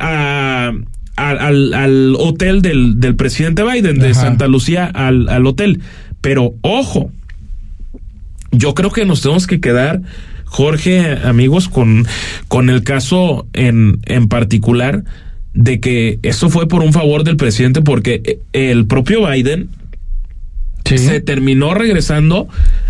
[0.00, 0.72] a,
[1.16, 4.20] a- al, al hotel del, del presidente Biden, de Ajá.
[4.22, 5.80] Santa Lucía al, al hotel.
[6.20, 7.10] Pero ojo,
[8.52, 10.02] yo creo que nos tenemos que quedar,
[10.44, 12.06] Jorge, amigos, con,
[12.48, 15.04] con el caso en, en particular
[15.54, 19.68] de que esto fue por un favor del presidente porque eh, el propio Biden
[20.84, 22.48] se terminó regresando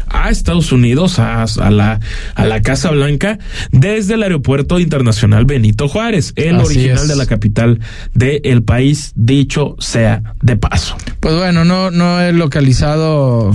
[0.08, 2.00] a Estados Unidos, a, a la,
[2.34, 3.38] a la Casa Blanca,
[3.70, 7.08] desde el Aeropuerto Internacional Benito Juárez, el Así original es.
[7.08, 7.78] de la capital
[8.14, 10.96] del país, dicho sea de paso.
[11.20, 13.52] Pues bueno, no, no he localizado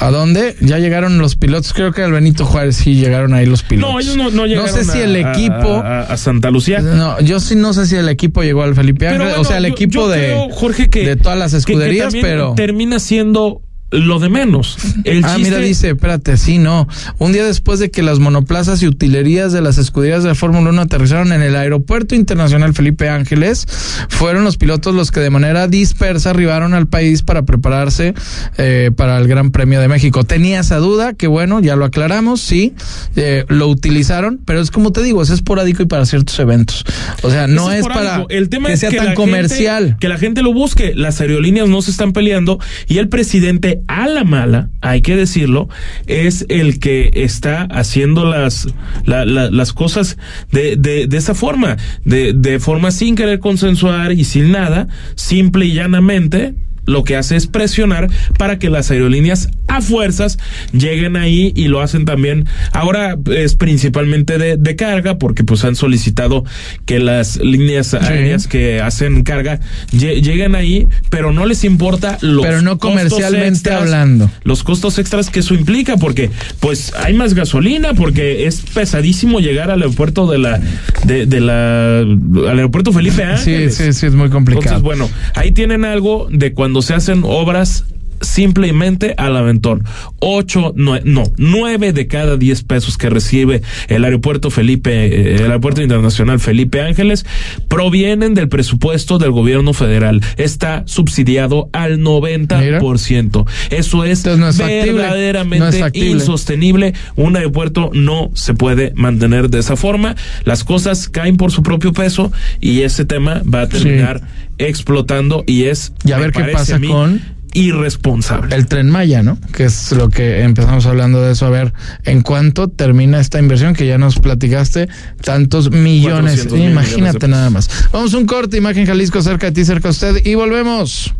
[0.00, 0.54] a dónde.
[0.60, 1.72] Ya llegaron los pilotos.
[1.72, 3.92] Creo que al Benito Juárez sí llegaron ahí los pilotos.
[3.94, 5.76] No, ellos no, no llegaron sé si el equipo.
[5.82, 6.80] a, a Santa Lucía.
[6.82, 9.64] No, yo sí no sé si el equipo llegó al Felipe bueno, o sea, el
[9.64, 12.52] yo- equipo yo de, creo, Jorge, que, de todas las que- que escuderías, pero.
[12.54, 14.76] termina siendo lo de menos.
[15.04, 16.88] El ah, chiste- mira, dice, espérate, sí, no.
[17.18, 20.70] Un día después de que las monoplazas y utilerías de las escuderías de la Fórmula
[20.70, 23.66] 1 aterrizaron en el Aeropuerto Internacional Felipe Ángeles,
[24.08, 28.14] fueron los pilotos los que de manera dispersa arribaron al país para prepararse
[28.58, 30.24] eh, para el Gran Premio de México.
[30.24, 32.74] Tenía esa duda, que bueno, ya lo aclaramos, sí,
[33.14, 36.84] eh, lo utilizaron, pero es como te digo, es esporádico y para ciertos eventos.
[37.22, 39.84] O sea, no es, para el tema que es sea que tan comercial.
[39.84, 42.58] gente- que la gente lo busque las aerolíneas no se están peleando
[42.88, 45.68] y el presidente a la mala hay que decirlo
[46.06, 48.68] es el que está haciendo las
[49.04, 50.16] la- la- las cosas
[50.52, 55.66] de, de, de esa forma de, de forma sin querer consensuar y sin nada simple
[55.66, 56.54] y llanamente
[56.86, 58.08] lo que hace es presionar
[58.38, 60.38] para que las aerolíneas a fuerzas
[60.72, 62.46] lleguen ahí y lo hacen también.
[62.72, 66.44] Ahora es principalmente de, de carga porque pues han solicitado
[66.84, 69.60] que las líneas aéreas que hacen carga
[69.92, 74.30] lle- lleguen ahí, pero no les importa los Pero no costos comercialmente extras, hablando.
[74.44, 76.30] Los costos extras que eso implica porque
[76.60, 80.60] pues hay más gasolina porque es pesadísimo llegar al aeropuerto de la
[81.04, 83.74] de, de la al aeropuerto Felipe Sí, Ángeles.
[83.76, 84.76] sí, sí, es muy complicado.
[84.76, 87.84] Entonces, bueno, ahí tienen algo de cuando se hacen obras
[88.20, 89.84] simplemente al aventón.
[90.20, 95.46] Ocho, nue- no, nueve de cada diez pesos que recibe el aeropuerto Felipe, eh, el
[95.46, 97.26] aeropuerto internacional Felipe Ángeles,
[97.68, 100.22] provienen del presupuesto del gobierno federal.
[100.36, 103.46] Está subsidiado al 90%.
[103.70, 106.94] Eso es, no verdaderamente No es insostenible.
[107.16, 110.16] Un aeropuerto no se puede mantener de esa forma.
[110.44, 114.22] Las cosas caen por su propio peso y ese tema va a terminar
[114.58, 117.20] explotando y es Y a ver qué pasa mí, con
[117.56, 118.54] irresponsable.
[118.54, 119.38] el tren Maya, ¿no?
[119.52, 121.46] Que es lo que empezamos hablando de eso.
[121.46, 121.72] A ver,
[122.04, 124.88] ¿en cuánto termina esta inversión que ya nos platicaste?
[125.22, 126.32] Tantos millones.
[126.32, 127.70] 400 mil Imagínate millones de nada más.
[127.92, 131.14] Vamos a un corte, Imagen Jalisco, cerca de ti, cerca de usted, y volvemos.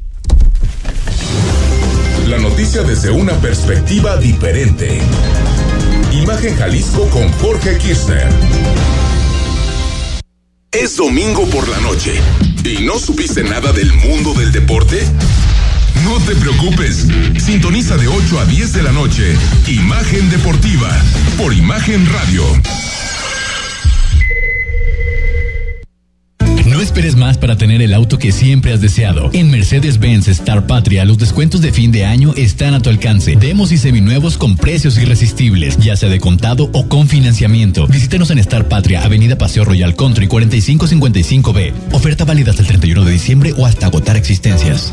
[2.29, 5.01] La noticia desde una perspectiva diferente.
[6.13, 8.29] Imagen Jalisco con Jorge Kirchner.
[10.71, 12.13] Es domingo por la noche
[12.63, 15.07] y no supiste nada del mundo del deporte.
[16.05, 17.07] No te preocupes,
[17.39, 19.37] sintoniza de 8 a 10 de la noche
[19.67, 20.91] Imagen Deportiva
[21.37, 22.45] por Imagen Radio.
[26.67, 29.31] No esperes más para tener el auto que siempre has deseado.
[29.33, 33.37] En Mercedes-Benz Star Patria, los descuentos de fin de año están a tu alcance.
[33.37, 37.87] Demos y seminuevos con precios irresistibles, ya sea de contado o con financiamiento.
[37.87, 41.73] Visítanos en Star Patria, Avenida Paseo Royal Country 4555B.
[41.93, 44.93] Oferta válida hasta el 31 de diciembre o hasta agotar existencias.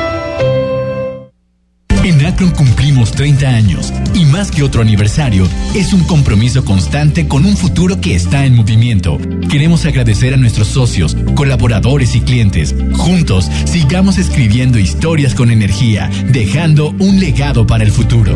[2.03, 7.45] En Akron cumplimos 30 años y más que otro aniversario, es un compromiso constante con
[7.45, 9.19] un futuro que está en movimiento.
[9.51, 12.73] Queremos agradecer a nuestros socios, colaboradores y clientes.
[12.93, 18.35] Juntos, sigamos escribiendo historias con energía, dejando un legado para el futuro.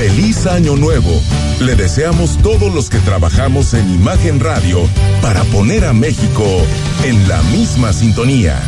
[0.00, 1.20] Feliz Año Nuevo.
[1.60, 4.88] Le deseamos todos los que trabajamos en Imagen Radio
[5.20, 6.42] para poner a México
[7.04, 8.58] en la misma sintonía.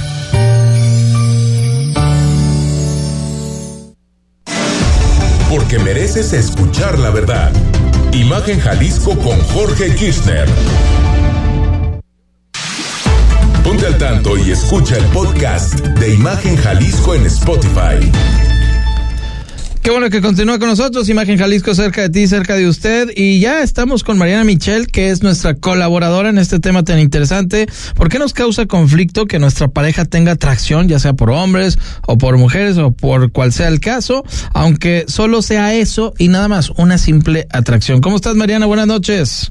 [5.48, 7.50] Porque mereces escuchar la verdad.
[8.12, 10.46] Imagen Jalisco con Jorge Kirchner.
[13.64, 18.51] Ponte al tanto y escucha el podcast de Imagen Jalisco en Spotify.
[19.82, 23.10] Qué bueno que continúa con nosotros, Imagen Jalisco, cerca de ti, cerca de usted.
[23.16, 27.66] Y ya estamos con Mariana Michel, que es nuestra colaboradora en este tema tan interesante.
[27.96, 32.16] ¿Por qué nos causa conflicto que nuestra pareja tenga atracción, ya sea por hombres o
[32.16, 34.24] por mujeres o por cual sea el caso?
[34.52, 38.00] Aunque solo sea eso y nada más, una simple atracción.
[38.00, 38.66] ¿Cómo estás, Mariana?
[38.66, 39.50] Buenas noches.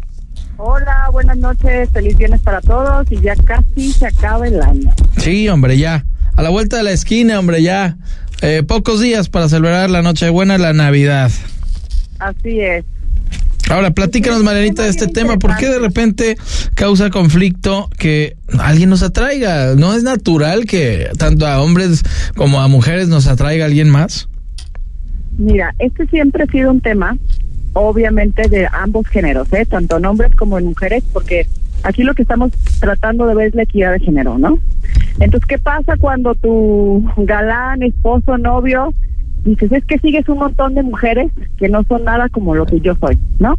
[0.55, 4.93] Hola, buenas noches, feliz viernes para todos y ya casi se acaba el año.
[5.17, 6.05] Sí, hombre, ya.
[6.37, 7.97] A la vuelta de la esquina, hombre, ya.
[8.41, 11.31] Eh, pocos días para celebrar la Nochebuena, la Navidad.
[12.19, 12.83] Así es.
[13.69, 15.37] Ahora, platícanos, Marianita, de este tema.
[15.37, 16.37] ¿Por qué de repente
[16.73, 19.75] causa conflicto que alguien nos atraiga?
[19.75, 22.03] ¿No es natural que tanto a hombres
[22.35, 24.27] como a mujeres nos atraiga alguien más?
[25.37, 27.17] Mira, este siempre ha sido un tema,
[27.73, 29.65] obviamente, de ambos géneros, ¿eh?
[29.65, 31.47] tanto en hombres como en mujeres, porque
[31.83, 34.59] aquí lo que estamos tratando de ver es la equidad de género, ¿no?
[35.19, 38.93] Entonces, ¿qué pasa cuando tu galán, esposo, novio,
[39.43, 42.79] dices, es que sigues un montón de mujeres que no son nada como lo que
[42.79, 43.55] yo soy, ¿no?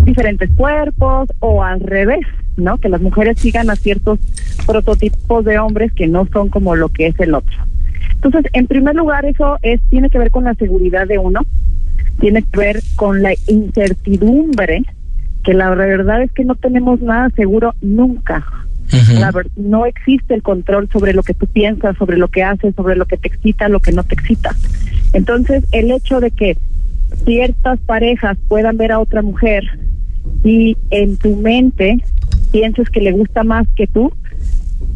[0.00, 2.78] Diferentes cuerpos o al revés, ¿no?
[2.78, 4.18] Que las mujeres sigan a ciertos
[4.66, 7.56] prototipos de hombres que no son como lo que es el otro.
[8.14, 11.40] Entonces, en primer lugar, eso es tiene que ver con la seguridad de uno,
[12.20, 14.82] tiene que ver con la incertidumbre,
[15.42, 18.44] que la verdad es que no tenemos nada seguro nunca.
[19.18, 22.94] La no existe el control sobre lo que tú piensas, sobre lo que haces, sobre
[22.94, 24.54] lo que te excita, lo que no te excita.
[25.14, 26.58] Entonces, el hecho de que
[27.24, 29.64] ciertas parejas puedan ver a otra mujer
[30.44, 31.98] y en tu mente
[32.50, 34.12] pienses que le gusta más que tú,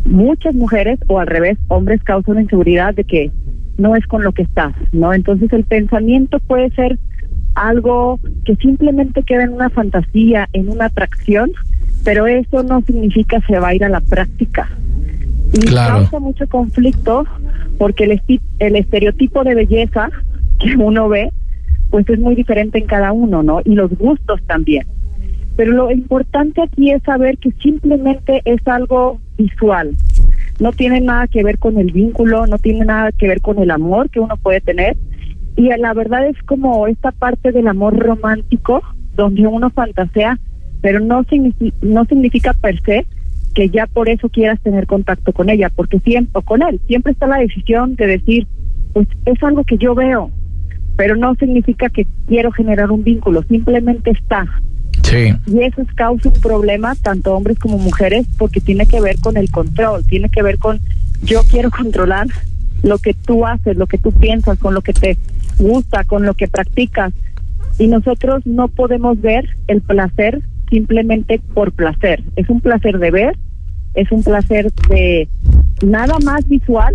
[0.05, 3.31] muchas mujeres o al revés, hombres causan inseguridad de que
[3.79, 5.13] no es con lo que estás, ¿no?
[5.13, 6.99] Entonces el pensamiento puede ser
[7.57, 11.51] algo que simplemente queda en una fantasía, en una atracción,
[12.05, 14.71] pero eso no significa se va a ir a la práctica.
[15.53, 17.25] Y causa mucho conflicto
[17.79, 18.21] porque el,
[18.59, 20.11] el estereotipo de belleza
[20.61, 21.31] que uno ve,
[21.91, 23.61] pues es muy diferente en cada uno, ¿no?
[23.65, 24.87] Y los gustos también.
[25.57, 29.97] Pero lo importante aquí es saber que simplemente es algo visual.
[30.61, 33.71] No tiene nada que ver con el vínculo, no tiene nada que ver con el
[33.71, 34.97] amor que uno puede tener.
[35.57, 38.83] Y la verdad es como esta parte del amor romántico,
[39.15, 40.39] donde uno fantasea,
[40.83, 43.07] pero no significa, no significa per se
[43.55, 47.27] que ya por eso quieras tener contacto con ella, porque siempre, con él, siempre está
[47.27, 48.47] la decisión de decir,
[48.93, 50.31] pues es algo que yo veo,
[50.97, 54.45] pero no significa que quiero generar un vínculo, simplemente está.
[55.03, 55.33] Sí.
[55.47, 59.39] Y eso es causa un problema, tanto hombres como mujeres, porque tiene que ver con
[59.39, 60.79] el control, tiene que ver con
[61.23, 62.27] yo quiero controlar
[62.83, 65.17] lo que tú haces, lo que tú piensas, con lo que te
[65.59, 67.13] gusta, con lo que practicas.
[67.79, 70.41] Y nosotros no podemos ver el placer
[70.71, 72.23] simplemente por placer.
[72.37, 73.37] Es un placer de ver,
[73.95, 75.29] es un placer de
[75.85, 76.95] nada más visual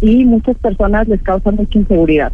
[0.00, 2.32] y muchas personas les causa mucha inseguridad.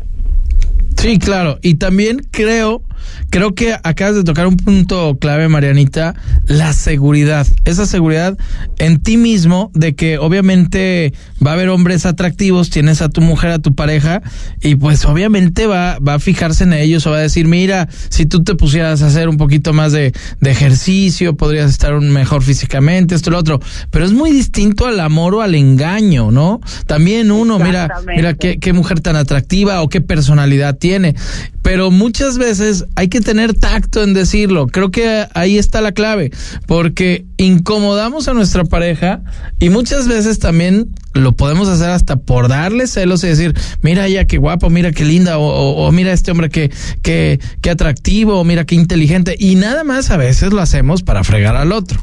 [0.97, 1.59] Sí, claro.
[1.63, 2.83] Y también creo
[3.31, 6.15] creo que acabas de tocar un punto clave, Marianita,
[6.47, 7.47] la seguridad.
[7.65, 8.37] Esa seguridad
[8.79, 11.13] en ti mismo de que obviamente
[11.45, 14.23] va a haber hombres atractivos, tienes a tu mujer, a tu pareja,
[14.61, 18.27] y pues obviamente va, va a fijarse en ellos o va a decir, mira, si
[18.27, 22.43] tú te pusieras a hacer un poquito más de, de ejercicio, podrías estar un mejor
[22.43, 23.61] físicamente, esto y lo otro.
[23.91, 26.61] Pero es muy distinto al amor o al engaño, ¿no?
[26.87, 31.15] También uno, mira, mira qué, qué mujer tan atractiva o qué personalidad tiene.
[31.63, 34.67] Pero muchas veces hay que tener tacto en decirlo.
[34.67, 36.31] Creo que ahí está la clave,
[36.67, 39.23] porque incomodamos a nuestra pareja
[39.59, 44.27] y muchas veces también lo podemos hacer hasta por darle celos y decir, mira ella
[44.27, 46.71] qué guapo, mira qué linda, o, o, mira este hombre qué,
[47.03, 49.37] qué, qué atractivo, o mira qué inteligente.
[49.39, 52.01] Y nada más a veces lo hacemos para fregar al otro.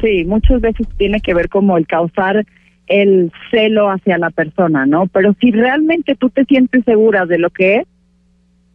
[0.00, 2.46] Sí, muchas veces tiene que ver como el causar
[2.90, 5.06] el celo hacia la persona, ¿no?
[5.06, 7.86] Pero si realmente tú te sientes segura de lo que es,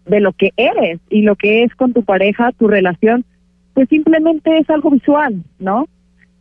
[0.06, 3.26] de lo que eres y lo que es con tu pareja, tu relación,
[3.74, 5.88] pues simplemente es algo visual, ¿no?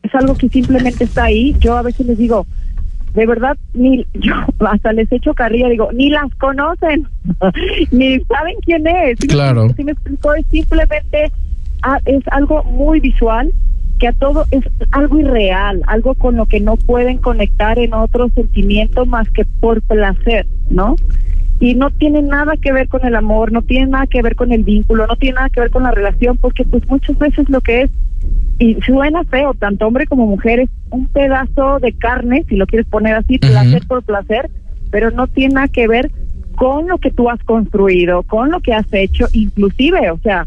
[0.03, 1.57] Es algo que simplemente está ahí.
[1.59, 2.47] Yo a veces les digo,
[3.15, 4.35] de verdad, ni yo
[4.67, 7.09] hasta les echo carrilla, digo, ni las conocen,
[7.91, 9.19] ni saben quién es.
[9.21, 9.67] ¿Sí Claro.
[9.67, 11.33] Me, sí me explico, es simplemente
[11.83, 13.53] ah, es algo muy visual
[13.99, 18.29] que a todo es algo irreal, algo con lo que no pueden conectar en otro
[18.31, 20.97] sentimiento más que por placer, ¿no?
[21.61, 24.53] Y no tiene nada que ver con el amor, no tiene nada que ver con
[24.53, 27.61] el vínculo, no tiene nada que ver con la relación, porque pues muchas veces lo
[27.61, 27.91] que es,
[28.59, 32.87] y suena feo, tanto hombre como mujer, es un pedazo de carne, si lo quieres
[32.87, 34.51] poner así, placer por placer,
[34.91, 36.11] pero no tiene nada que ver
[36.57, 40.47] con lo que tú has construido, con lo que has hecho, inclusive, o sea,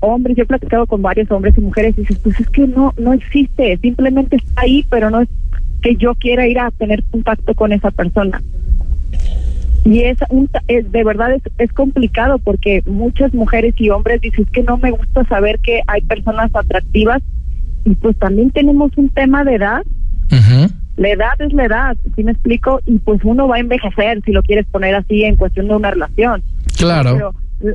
[0.00, 2.92] hombres, yo he platicado con varios hombres y mujeres y dices, pues es que no,
[2.98, 5.28] no existe, simplemente está ahí, pero no es
[5.82, 8.42] que yo quiera ir a tener contacto con esa persona.
[9.86, 14.44] Y es, un, es de verdad es, es complicado porque muchas mujeres y hombres dicen
[14.44, 17.22] "Es que no me gusta saber que hay personas atractivas
[17.84, 19.82] y pues también tenemos un tema de edad.
[20.96, 22.80] La edad es la edad, ¿sí me explico?
[22.86, 25.90] Y pues uno va a envejecer si lo quieres poner así en cuestión de una
[25.92, 26.42] relación.
[26.78, 27.12] Claro.
[27.12, 27.34] Pero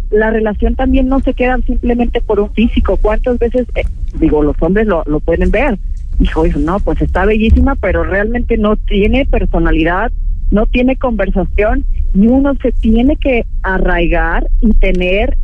[0.09, 2.97] la relación también no se queda simplemente por un físico.
[2.97, 3.83] ¿Cuántas veces, eh,
[4.19, 5.77] digo, los hombres lo, lo pueden ver?
[6.19, 10.11] Hijo, hijo, no, pues está bellísima, pero realmente no tiene personalidad,
[10.51, 15.37] no tiene conversación y uno se tiene que arraigar y tener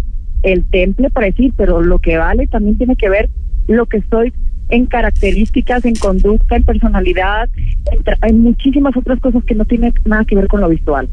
[0.44, 3.30] el temple para decir, pero lo que vale también tiene que ver
[3.68, 4.34] lo que soy
[4.70, 7.50] en características, en conducta, en personalidad,
[8.22, 11.10] en, muchísimas otras cosas que no tienen nada que ver con lo visual.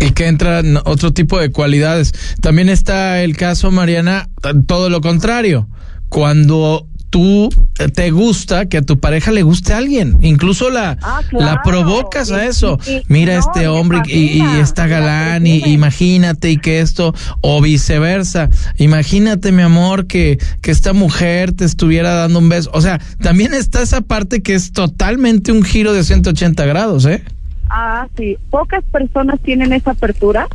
[0.00, 2.36] y que entran otro tipo de cualidades.
[2.40, 4.28] También está el caso, Mariana,
[4.66, 5.68] todo lo contrario.
[6.08, 7.48] Cuando tú
[7.94, 11.44] te gusta que a tu pareja le guste a alguien, incluso la, Ah, claro.
[11.46, 12.78] la provocas a eso.
[12.86, 17.14] y- y- Mira no, este hombre y, y está galán y imagínate y que esto
[17.40, 18.50] o viceversa.
[18.78, 22.70] Imagínate, mi amor, que, que esta mujer te estuviera dando un beso.
[22.74, 27.22] O sea, también está esa parte que es totalmente un giro de 180 grados, ¿eh?
[27.70, 28.36] Ah, sí.
[28.50, 30.46] Pocas personas tienen esa apertura,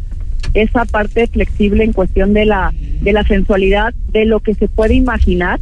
[0.53, 4.93] esa parte flexible en cuestión de la de la sensualidad, de lo que se puede
[4.95, 5.59] imaginar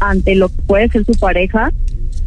[0.00, 1.72] ante lo que puede ser su pareja,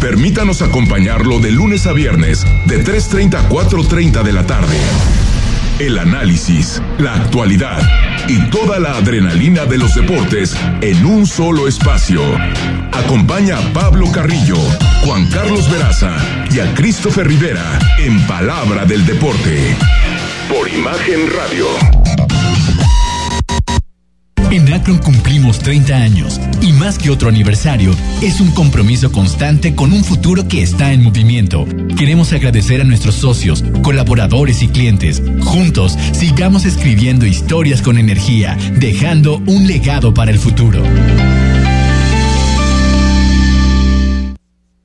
[0.00, 4.78] Permítanos acompañarlo de lunes a viernes de 3.30 a 4.30 de la tarde.
[5.78, 7.80] el análisis, la actualidad
[8.28, 12.22] y toda la adrenalina de los deportes en un solo espacio.
[12.92, 14.58] Acompaña a Pablo Carrillo,
[15.04, 16.16] Juan Carlos Veraza
[16.50, 19.76] y a Christopher Rivera en Palabra del Deporte.
[20.48, 22.29] Por Imagen Radio.
[24.50, 29.92] En Akron cumplimos 30 años y más que otro aniversario, es un compromiso constante con
[29.92, 31.66] un futuro que está en movimiento.
[31.96, 35.22] Queremos agradecer a nuestros socios, colaboradores y clientes.
[35.40, 40.82] Juntos, sigamos escribiendo historias con energía, dejando un legado para el futuro.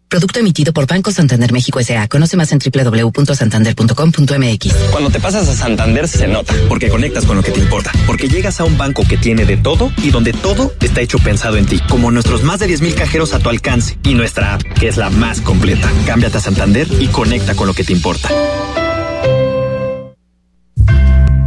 [0.07, 2.07] Producto emitido por Banco Santander México S.A.
[2.07, 4.73] Conoce más en www.santander.com.mx.
[4.91, 8.29] Cuando te pasas a Santander se nota, porque conectas con lo que te importa, porque
[8.29, 11.65] llegas a un banco que tiene de todo y donde todo está hecho pensado en
[11.65, 14.97] ti, como nuestros más de 10.000 cajeros a tu alcance y nuestra app, que es
[14.97, 15.91] la más completa.
[16.05, 18.29] Cámbiate a Santander y conecta con lo que te importa.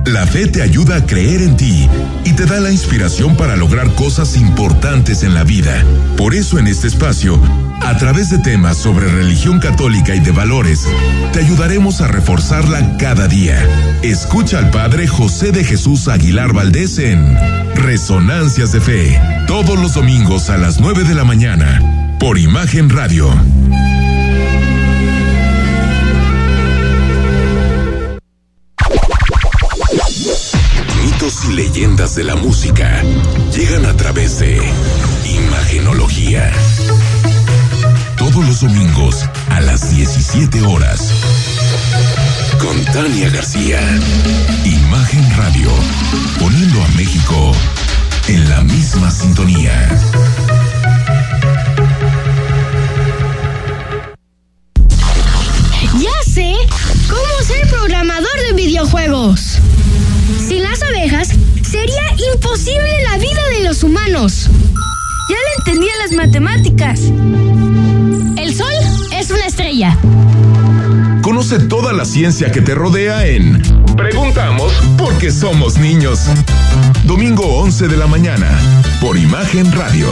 [0.04, 1.88] La fe te ayuda a creer en ti
[2.24, 5.84] y te da la inspiración para lograr cosas importantes en la vida.
[6.16, 7.38] Por eso en este espacio,
[7.80, 10.86] a través de temas sobre religión católica y de valores,
[11.32, 13.58] te ayudaremos a reforzarla cada día.
[14.02, 17.36] Escucha al Padre José de Jesús Aguilar Valdés en
[17.74, 23.30] Resonancias de Fe, todos los domingos a las 9 de la mañana, por Imagen Radio.
[31.04, 33.02] Mitos y leyendas de la música
[33.54, 34.60] llegan a través de
[35.24, 36.52] Imagenología.
[38.30, 41.12] Todos los domingos a las 17 horas.
[42.58, 43.80] Con Tania García.
[44.66, 45.70] Imagen Radio.
[46.38, 47.52] Poniendo a México
[48.26, 49.88] en la misma sintonía.
[55.98, 56.54] Ya sé
[57.08, 59.58] cómo ser programador de videojuegos.
[60.46, 61.30] Sin las abejas,
[61.62, 62.02] sería
[62.34, 64.50] imposible la vida de los humanos.
[65.58, 67.00] Ya le entendí a las matemáticas.
[68.36, 68.72] El sol
[69.16, 69.98] es una estrella.
[71.22, 73.60] Conoce toda la ciencia que te rodea en
[73.96, 76.20] Preguntamos porque somos niños.
[77.04, 78.48] Domingo 11 de la mañana,
[79.00, 80.08] por Imagen Radio.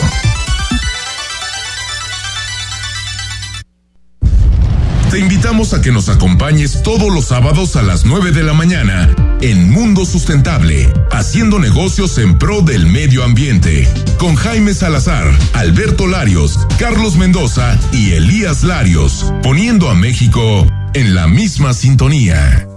[5.17, 9.17] Te invitamos a que nos acompañes todos los sábados a las 9 de la mañana
[9.41, 13.89] en Mundo Sustentable, haciendo negocios en pro del medio ambiente,
[14.19, 21.27] con Jaime Salazar, Alberto Larios, Carlos Mendoza y Elías Larios, poniendo a México en la
[21.29, 22.69] misma sintonía.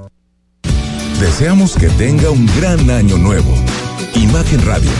[1.20, 3.54] Deseamos que tenga un gran año nuevo.
[4.16, 4.92] Imagen Radio,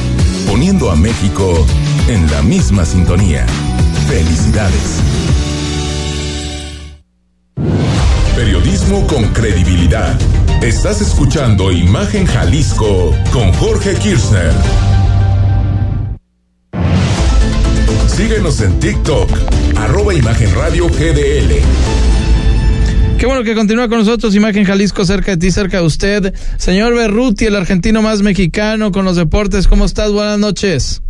[0.46, 1.66] poniendo a México
[2.10, 3.46] en la misma sintonía.
[4.10, 5.29] Felicidades.
[8.40, 10.18] Periodismo con credibilidad.
[10.64, 14.54] Estás escuchando Imagen Jalisco con Jorge Kirchner.
[18.08, 19.30] Síguenos en TikTok,
[19.76, 21.54] arroba Imagen Radio GDL.
[23.18, 26.34] Qué bueno que continúa con nosotros, Imagen Jalisco, cerca de ti, cerca de usted.
[26.56, 30.14] Señor Berruti, el argentino más mexicano con los deportes, ¿cómo estás?
[30.14, 31.02] Buenas noches.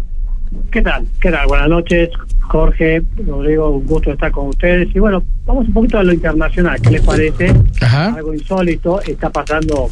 [0.72, 1.06] ¿Qué tal?
[1.22, 1.46] ¿Qué tal?
[1.46, 2.10] Buenas noches,
[2.50, 4.94] Jorge, Rodrigo, un gusto estar con ustedes.
[4.96, 6.82] Y bueno, vamos un poquito a lo internacional.
[6.82, 7.54] ¿Qué les parece?
[7.82, 9.88] Algo insólito está pasando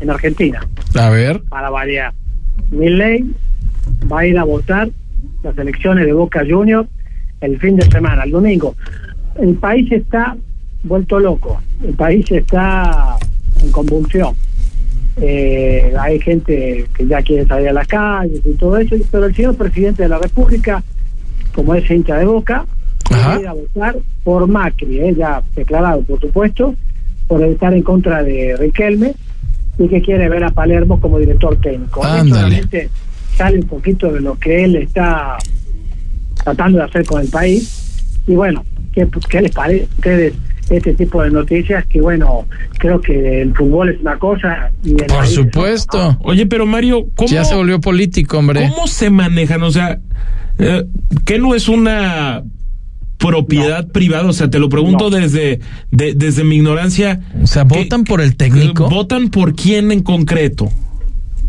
[0.00, 0.66] en Argentina.
[0.94, 1.42] A ver.
[1.50, 2.14] Para variar.
[2.70, 3.24] Milley
[4.10, 4.88] va a ir a votar
[5.42, 6.88] las elecciones de Boca Juniors
[7.42, 8.74] el fin de semana, el domingo.
[9.38, 10.34] El país está
[10.84, 11.60] vuelto loco.
[11.84, 13.16] El país está
[13.62, 14.34] en convulsión.
[15.20, 19.34] Eh, hay gente que ya quiere salir a las calles y todo eso, pero el
[19.34, 20.82] señor presidente de la República,
[21.58, 22.64] como es hincha de boca,
[23.12, 26.72] va a ir a votar por Macri, eh, ya declarado por supuesto,
[27.26, 29.12] por estar en contra de Riquelme
[29.76, 32.06] y que quiere ver a Palermo como director técnico.
[32.06, 32.88] Esto realmente
[33.36, 35.36] sale un poquito de lo que él está
[36.44, 38.20] tratando de hacer con el país.
[38.28, 40.34] Y bueno, ¿qué, qué les parece a ustedes
[40.70, 41.84] este tipo de noticias?
[41.86, 42.46] Que bueno,
[42.78, 46.18] creo que el fútbol es una cosa y el Por es supuesto.
[46.22, 48.70] Oye, pero Mario, ¿cómo, Ya se volvió político, hombre.
[48.72, 49.64] ¿cómo se manejan?
[49.64, 49.98] O sea,
[50.58, 50.84] eh,
[51.24, 52.42] ¿qué no es una
[53.18, 54.28] propiedad privada?
[54.28, 57.20] O sea, te lo pregunto desde, de- desde mi ignorancia.
[57.42, 58.88] O sea, ¿votan por el técnico?
[58.88, 60.68] ¿Votan por quién en concreto?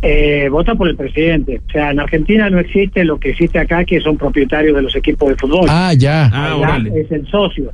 [0.02, 1.60] eh, vota por el presidente.
[1.68, 4.96] O sea, en Argentina no existe lo que existe acá, que son propietarios de los
[4.96, 5.66] equipos de fútbol.
[5.68, 6.28] Ah, ya.
[6.28, 7.70] Allá es el socio.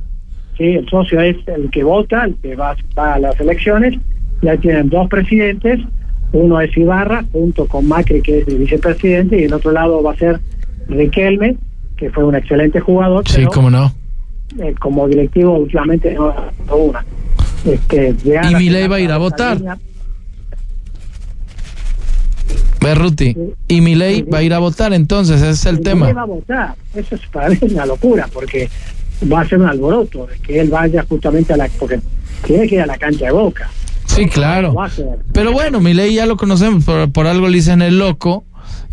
[0.58, 3.94] Sí, el socio es el que vota, el que va, va a las elecciones.
[4.42, 5.78] Y ahí tienen dos presidentes.
[6.32, 10.10] Uno es Ibarra, junto con Macri, que es el vicepresidente, y el otro lado va
[10.12, 10.40] a ser
[10.88, 11.56] Riquelme,
[11.96, 13.26] que fue un excelente jugador.
[13.28, 13.92] Sí, pero, cómo no.
[14.60, 16.34] eh, como directivo últimamente no
[16.76, 17.04] una.
[17.64, 18.14] Este,
[18.50, 19.58] ¿Y Milei va a ir a votar?
[22.80, 23.36] Berruti.
[23.68, 26.12] Y Milei va a ir a votar, entonces, ese es el tema.
[26.12, 26.74] va a votar.
[26.94, 28.68] Eso es para mí una locura, porque
[29.32, 31.68] va a ser un alboroto de que él vaya justamente a la.
[31.78, 32.00] Porque
[32.44, 33.68] tiene que ir a la cancha de boca.
[34.04, 34.74] Sí, claro.
[35.32, 38.44] Pero bueno, Milei ya lo conocemos, por, por algo le dicen el loco.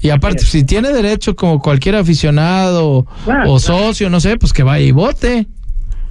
[0.04, 3.08] Y aparte, si tiene derecho como cualquier aficionado
[3.48, 5.48] o socio, no sé, pues que vaya y vote.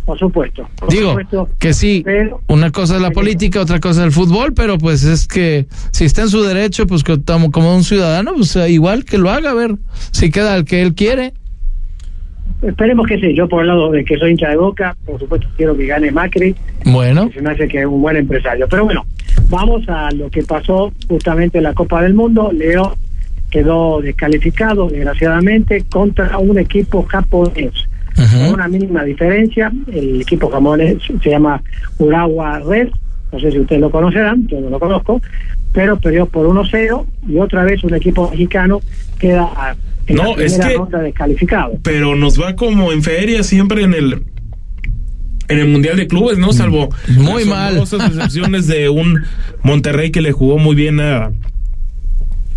[0.06, 0.66] Por supuesto.
[0.88, 1.14] Digo,
[1.58, 2.02] que sí,
[2.48, 6.06] una cosa es la política, otra cosa es el fútbol, pero pues es que si
[6.06, 9.54] está en su derecho, pues como, como un ciudadano, pues igual que lo haga, a
[9.54, 9.76] ver
[10.10, 11.34] si queda el que él quiere.
[12.62, 15.48] Esperemos que sí, yo por el lado de que soy hincha de boca, por supuesto
[15.54, 16.56] quiero que gane Macri.
[16.86, 17.28] Bueno.
[17.34, 18.66] Se me hace que es un buen empresario.
[18.70, 19.04] Pero bueno,
[19.50, 22.50] vamos a lo que pasó justamente en la Copa del Mundo.
[22.52, 22.96] Leo
[23.52, 27.72] quedó descalificado, desgraciadamente, contra un equipo japonés.
[28.16, 31.62] Con una mínima diferencia, el equipo japonés se llama
[31.98, 32.88] Urawa Red,
[33.30, 35.20] no sé si ustedes lo conocerán, yo no lo conozco,
[35.72, 38.80] pero perdió por 1-0 y otra vez un equipo mexicano
[39.18, 39.76] queda
[40.06, 41.78] en no, la es que, ronda descalificado.
[41.82, 44.22] Pero nos va como en feria siempre en el
[45.48, 46.52] en el Mundial de Clubes, ¿no?
[46.52, 47.78] Salvo muy mal.
[47.78, 49.22] excepciones de un
[49.62, 51.32] Monterrey que le jugó muy bien a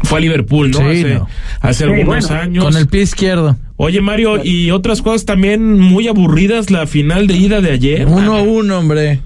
[0.03, 0.79] fue a Liverpool, ¿no?
[0.79, 1.19] hace,
[1.61, 2.63] hace algunos años.
[2.63, 3.55] Con el pie izquierdo.
[3.77, 8.07] Oye, Mario, y otras cosas también muy aburridas, la final de ida de ayer.
[8.07, 9.19] Uno a uno, hombre.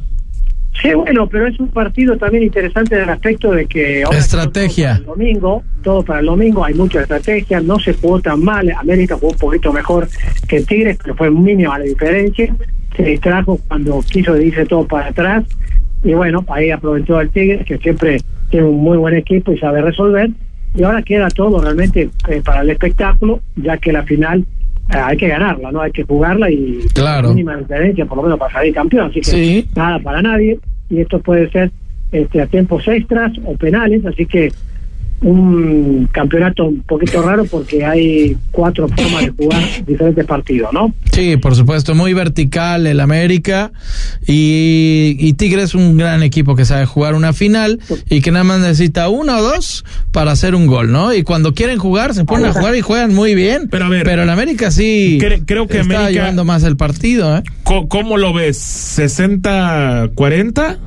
[0.81, 4.03] Sí, bueno, pero es un partido también interesante en el aspecto de que...
[4.13, 4.95] estrategia.
[4.95, 9.15] el domingo, todo para el domingo, hay mucha estrategia, no se jugó tan mal, América
[9.15, 10.07] jugó un poquito mejor
[10.47, 12.55] que Tigres, pero fue mínima la diferencia,
[12.95, 15.43] se distrajo cuando quiso irse todo para atrás,
[16.01, 19.81] y bueno, ahí aprovechó el Tigres, que siempre tiene un muy buen equipo y sabe
[19.81, 20.29] resolver,
[20.75, 24.45] y ahora queda todo realmente eh, para el espectáculo, ya que la final
[24.93, 25.81] eh, hay que ganarla, ¿no?
[25.81, 27.29] Hay que jugarla y claro.
[27.29, 29.09] mínima diferencia, por lo menos para salir campeón.
[29.09, 30.59] Así que nada para nadie.
[30.89, 31.71] Y esto puede ser
[32.11, 34.51] este, a tiempos extras o penales, así que
[35.21, 40.93] un campeonato un poquito raro porque hay cuatro formas de jugar diferentes partidos, ¿no?
[41.11, 43.71] Sí, por supuesto, muy vertical el América
[44.25, 48.43] y, y Tigre es un gran equipo que sabe jugar una final y que nada
[48.43, 51.13] más necesita uno o dos para hacer un gol, ¿no?
[51.13, 53.67] Y cuando quieren jugar se ponen a jugar y juegan muy bien.
[53.69, 57.37] Pero a ver, pero el América sí creo que está América llevando más el partido,
[57.37, 57.43] ¿eh?
[57.63, 58.57] ¿Cómo, lo ves?
[58.97, 60.77] ¿60-40?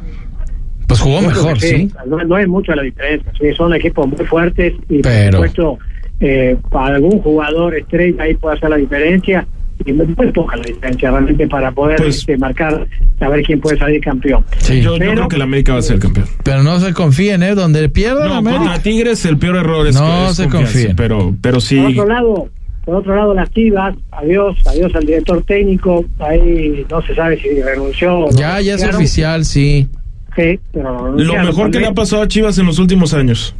[0.87, 1.89] Pues jugó mejor, sí.
[2.07, 3.31] No, no, hay mucha la diferencia.
[3.41, 5.79] Sí, son equipos muy fuertes y por supuesto
[6.21, 9.47] eh, para algún jugador estrella ahí puede hacer la diferencia
[9.85, 12.87] y muy poca la diferencia realmente para poder Pues- este, marcar,
[13.19, 14.45] saber quién puede salir campeón.
[14.69, 16.27] Yo, yo creo que el América va a ser campeón.
[16.45, 17.55] Pero no se confíen, ¿eh?
[17.57, 18.63] Donde pierda No, América.
[18.63, 20.95] contra Tigres el peor error es No es se confíen.
[20.95, 21.77] Pero, pero sí.
[21.79, 22.49] Por otro lado,
[22.85, 27.49] por otro lado las Chivas, adiós, adiós al director técnico, ahí no se sabe si
[27.63, 28.11] renunció.
[28.21, 29.89] no Ya, ya es oficial, sí.
[30.37, 33.55] Sí, pero Lo mejor que le ha pasado a Chivas en los últimos años.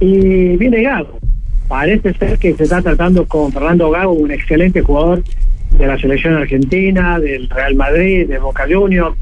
[0.00, 1.18] Y viene Gago.
[1.68, 5.22] Parece ser que se está tratando con Fernando Gago, un excelente jugador
[5.78, 9.16] de la selección argentina, del Real Madrid, de Boca Juniors,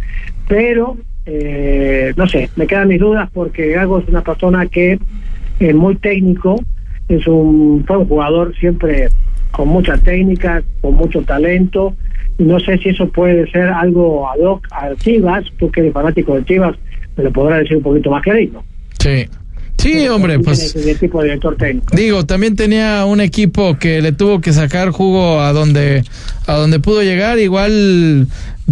[0.48, 0.96] pero
[1.26, 4.98] eh, no sé, me quedan mis dudas porque Gago es una persona que
[5.60, 6.60] es muy técnico,
[7.08, 9.08] es un, fue un jugador siempre
[9.52, 11.94] con mucha técnica, con mucho talento,
[12.38, 16.34] no sé si eso puede ser algo ad hoc a Chivas, tú que eres fanático
[16.36, 16.76] de Chivas,
[17.16, 18.62] me lo podrás decir un poquito más clarito.
[18.98, 19.26] Sí.
[19.80, 21.40] Sí, hombre, pues tipo de
[21.94, 26.04] digo, también tenía un equipo que le tuvo que sacar jugo a donde
[26.46, 28.26] a donde pudo llegar, igual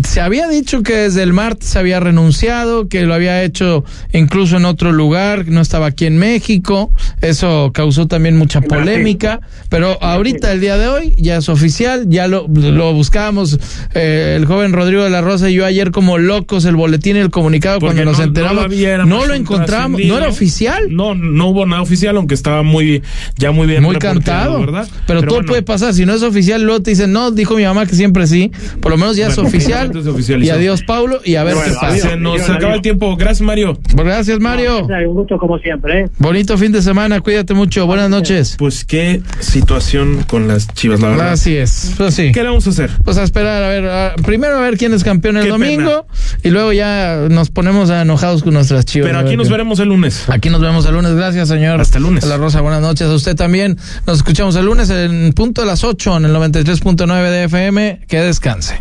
[0.05, 4.65] se había dicho que desde el martes había renunciado, que lo había hecho incluso en
[4.65, 6.91] otro lugar, no estaba aquí en México,
[7.21, 12.29] eso causó también mucha polémica, pero ahorita el día de hoy ya es oficial, ya
[12.29, 13.59] lo, lo buscábamos
[13.95, 17.21] eh, el joven Rodrigo de la Rosa y yo ayer como locos el boletín y
[17.21, 20.85] el comunicado Porque cuando nos no- no enteramos no más lo encontramos, no era oficial.
[20.91, 23.03] No, no hubo nada oficial, aunque estaba muy,
[23.37, 24.89] ya muy bien Muy cantado, ¿verdad?
[25.07, 25.95] Pero, todo bueno, puede pasar.
[25.95, 28.51] Si no es oficial, luego te dicen, no, dijo mi mamá que siempre sí.
[28.81, 29.88] Por lo menos ya es oficial.
[29.93, 30.39] Se.
[30.39, 31.21] Y adiós, Paulo.
[31.25, 32.11] Y a ver Bueno, qué pasa.
[32.11, 33.17] se nos acaba el tiempo.
[33.17, 33.79] Gracias, Mario.
[33.95, 34.87] Gracias, Mario.
[34.87, 36.01] Un gusto como siempre.
[36.03, 36.09] ¿eh?
[36.19, 37.21] Bonito fin de semana.
[37.21, 37.87] Cuídate mucho.
[37.87, 38.57] Buenas noches.
[38.59, 41.33] Pues qué situación con las chivas, la verdad.
[41.33, 41.95] Así es.
[41.97, 42.33] Pues sí.
[42.33, 42.91] ¿Qué le vamos a hacer?
[43.05, 46.07] Pues a esperar, a ver, a- primero a ver quién es campeón el Qué domingo
[46.43, 49.09] y luego ya nos ponemos enojados con nuestras chivas.
[49.09, 50.25] Pero aquí ver nos qué- veremos el lunes.
[50.29, 51.13] Aquí nos vemos el lunes.
[51.15, 51.81] Gracias, señor.
[51.81, 52.25] Hasta el lunes.
[52.27, 53.07] La Rosa, buenas noches.
[53.09, 53.77] A usted también.
[54.07, 58.01] Nos escuchamos el lunes en punto de las 8 en el 93.9 de FM.
[58.09, 58.81] Que descanse.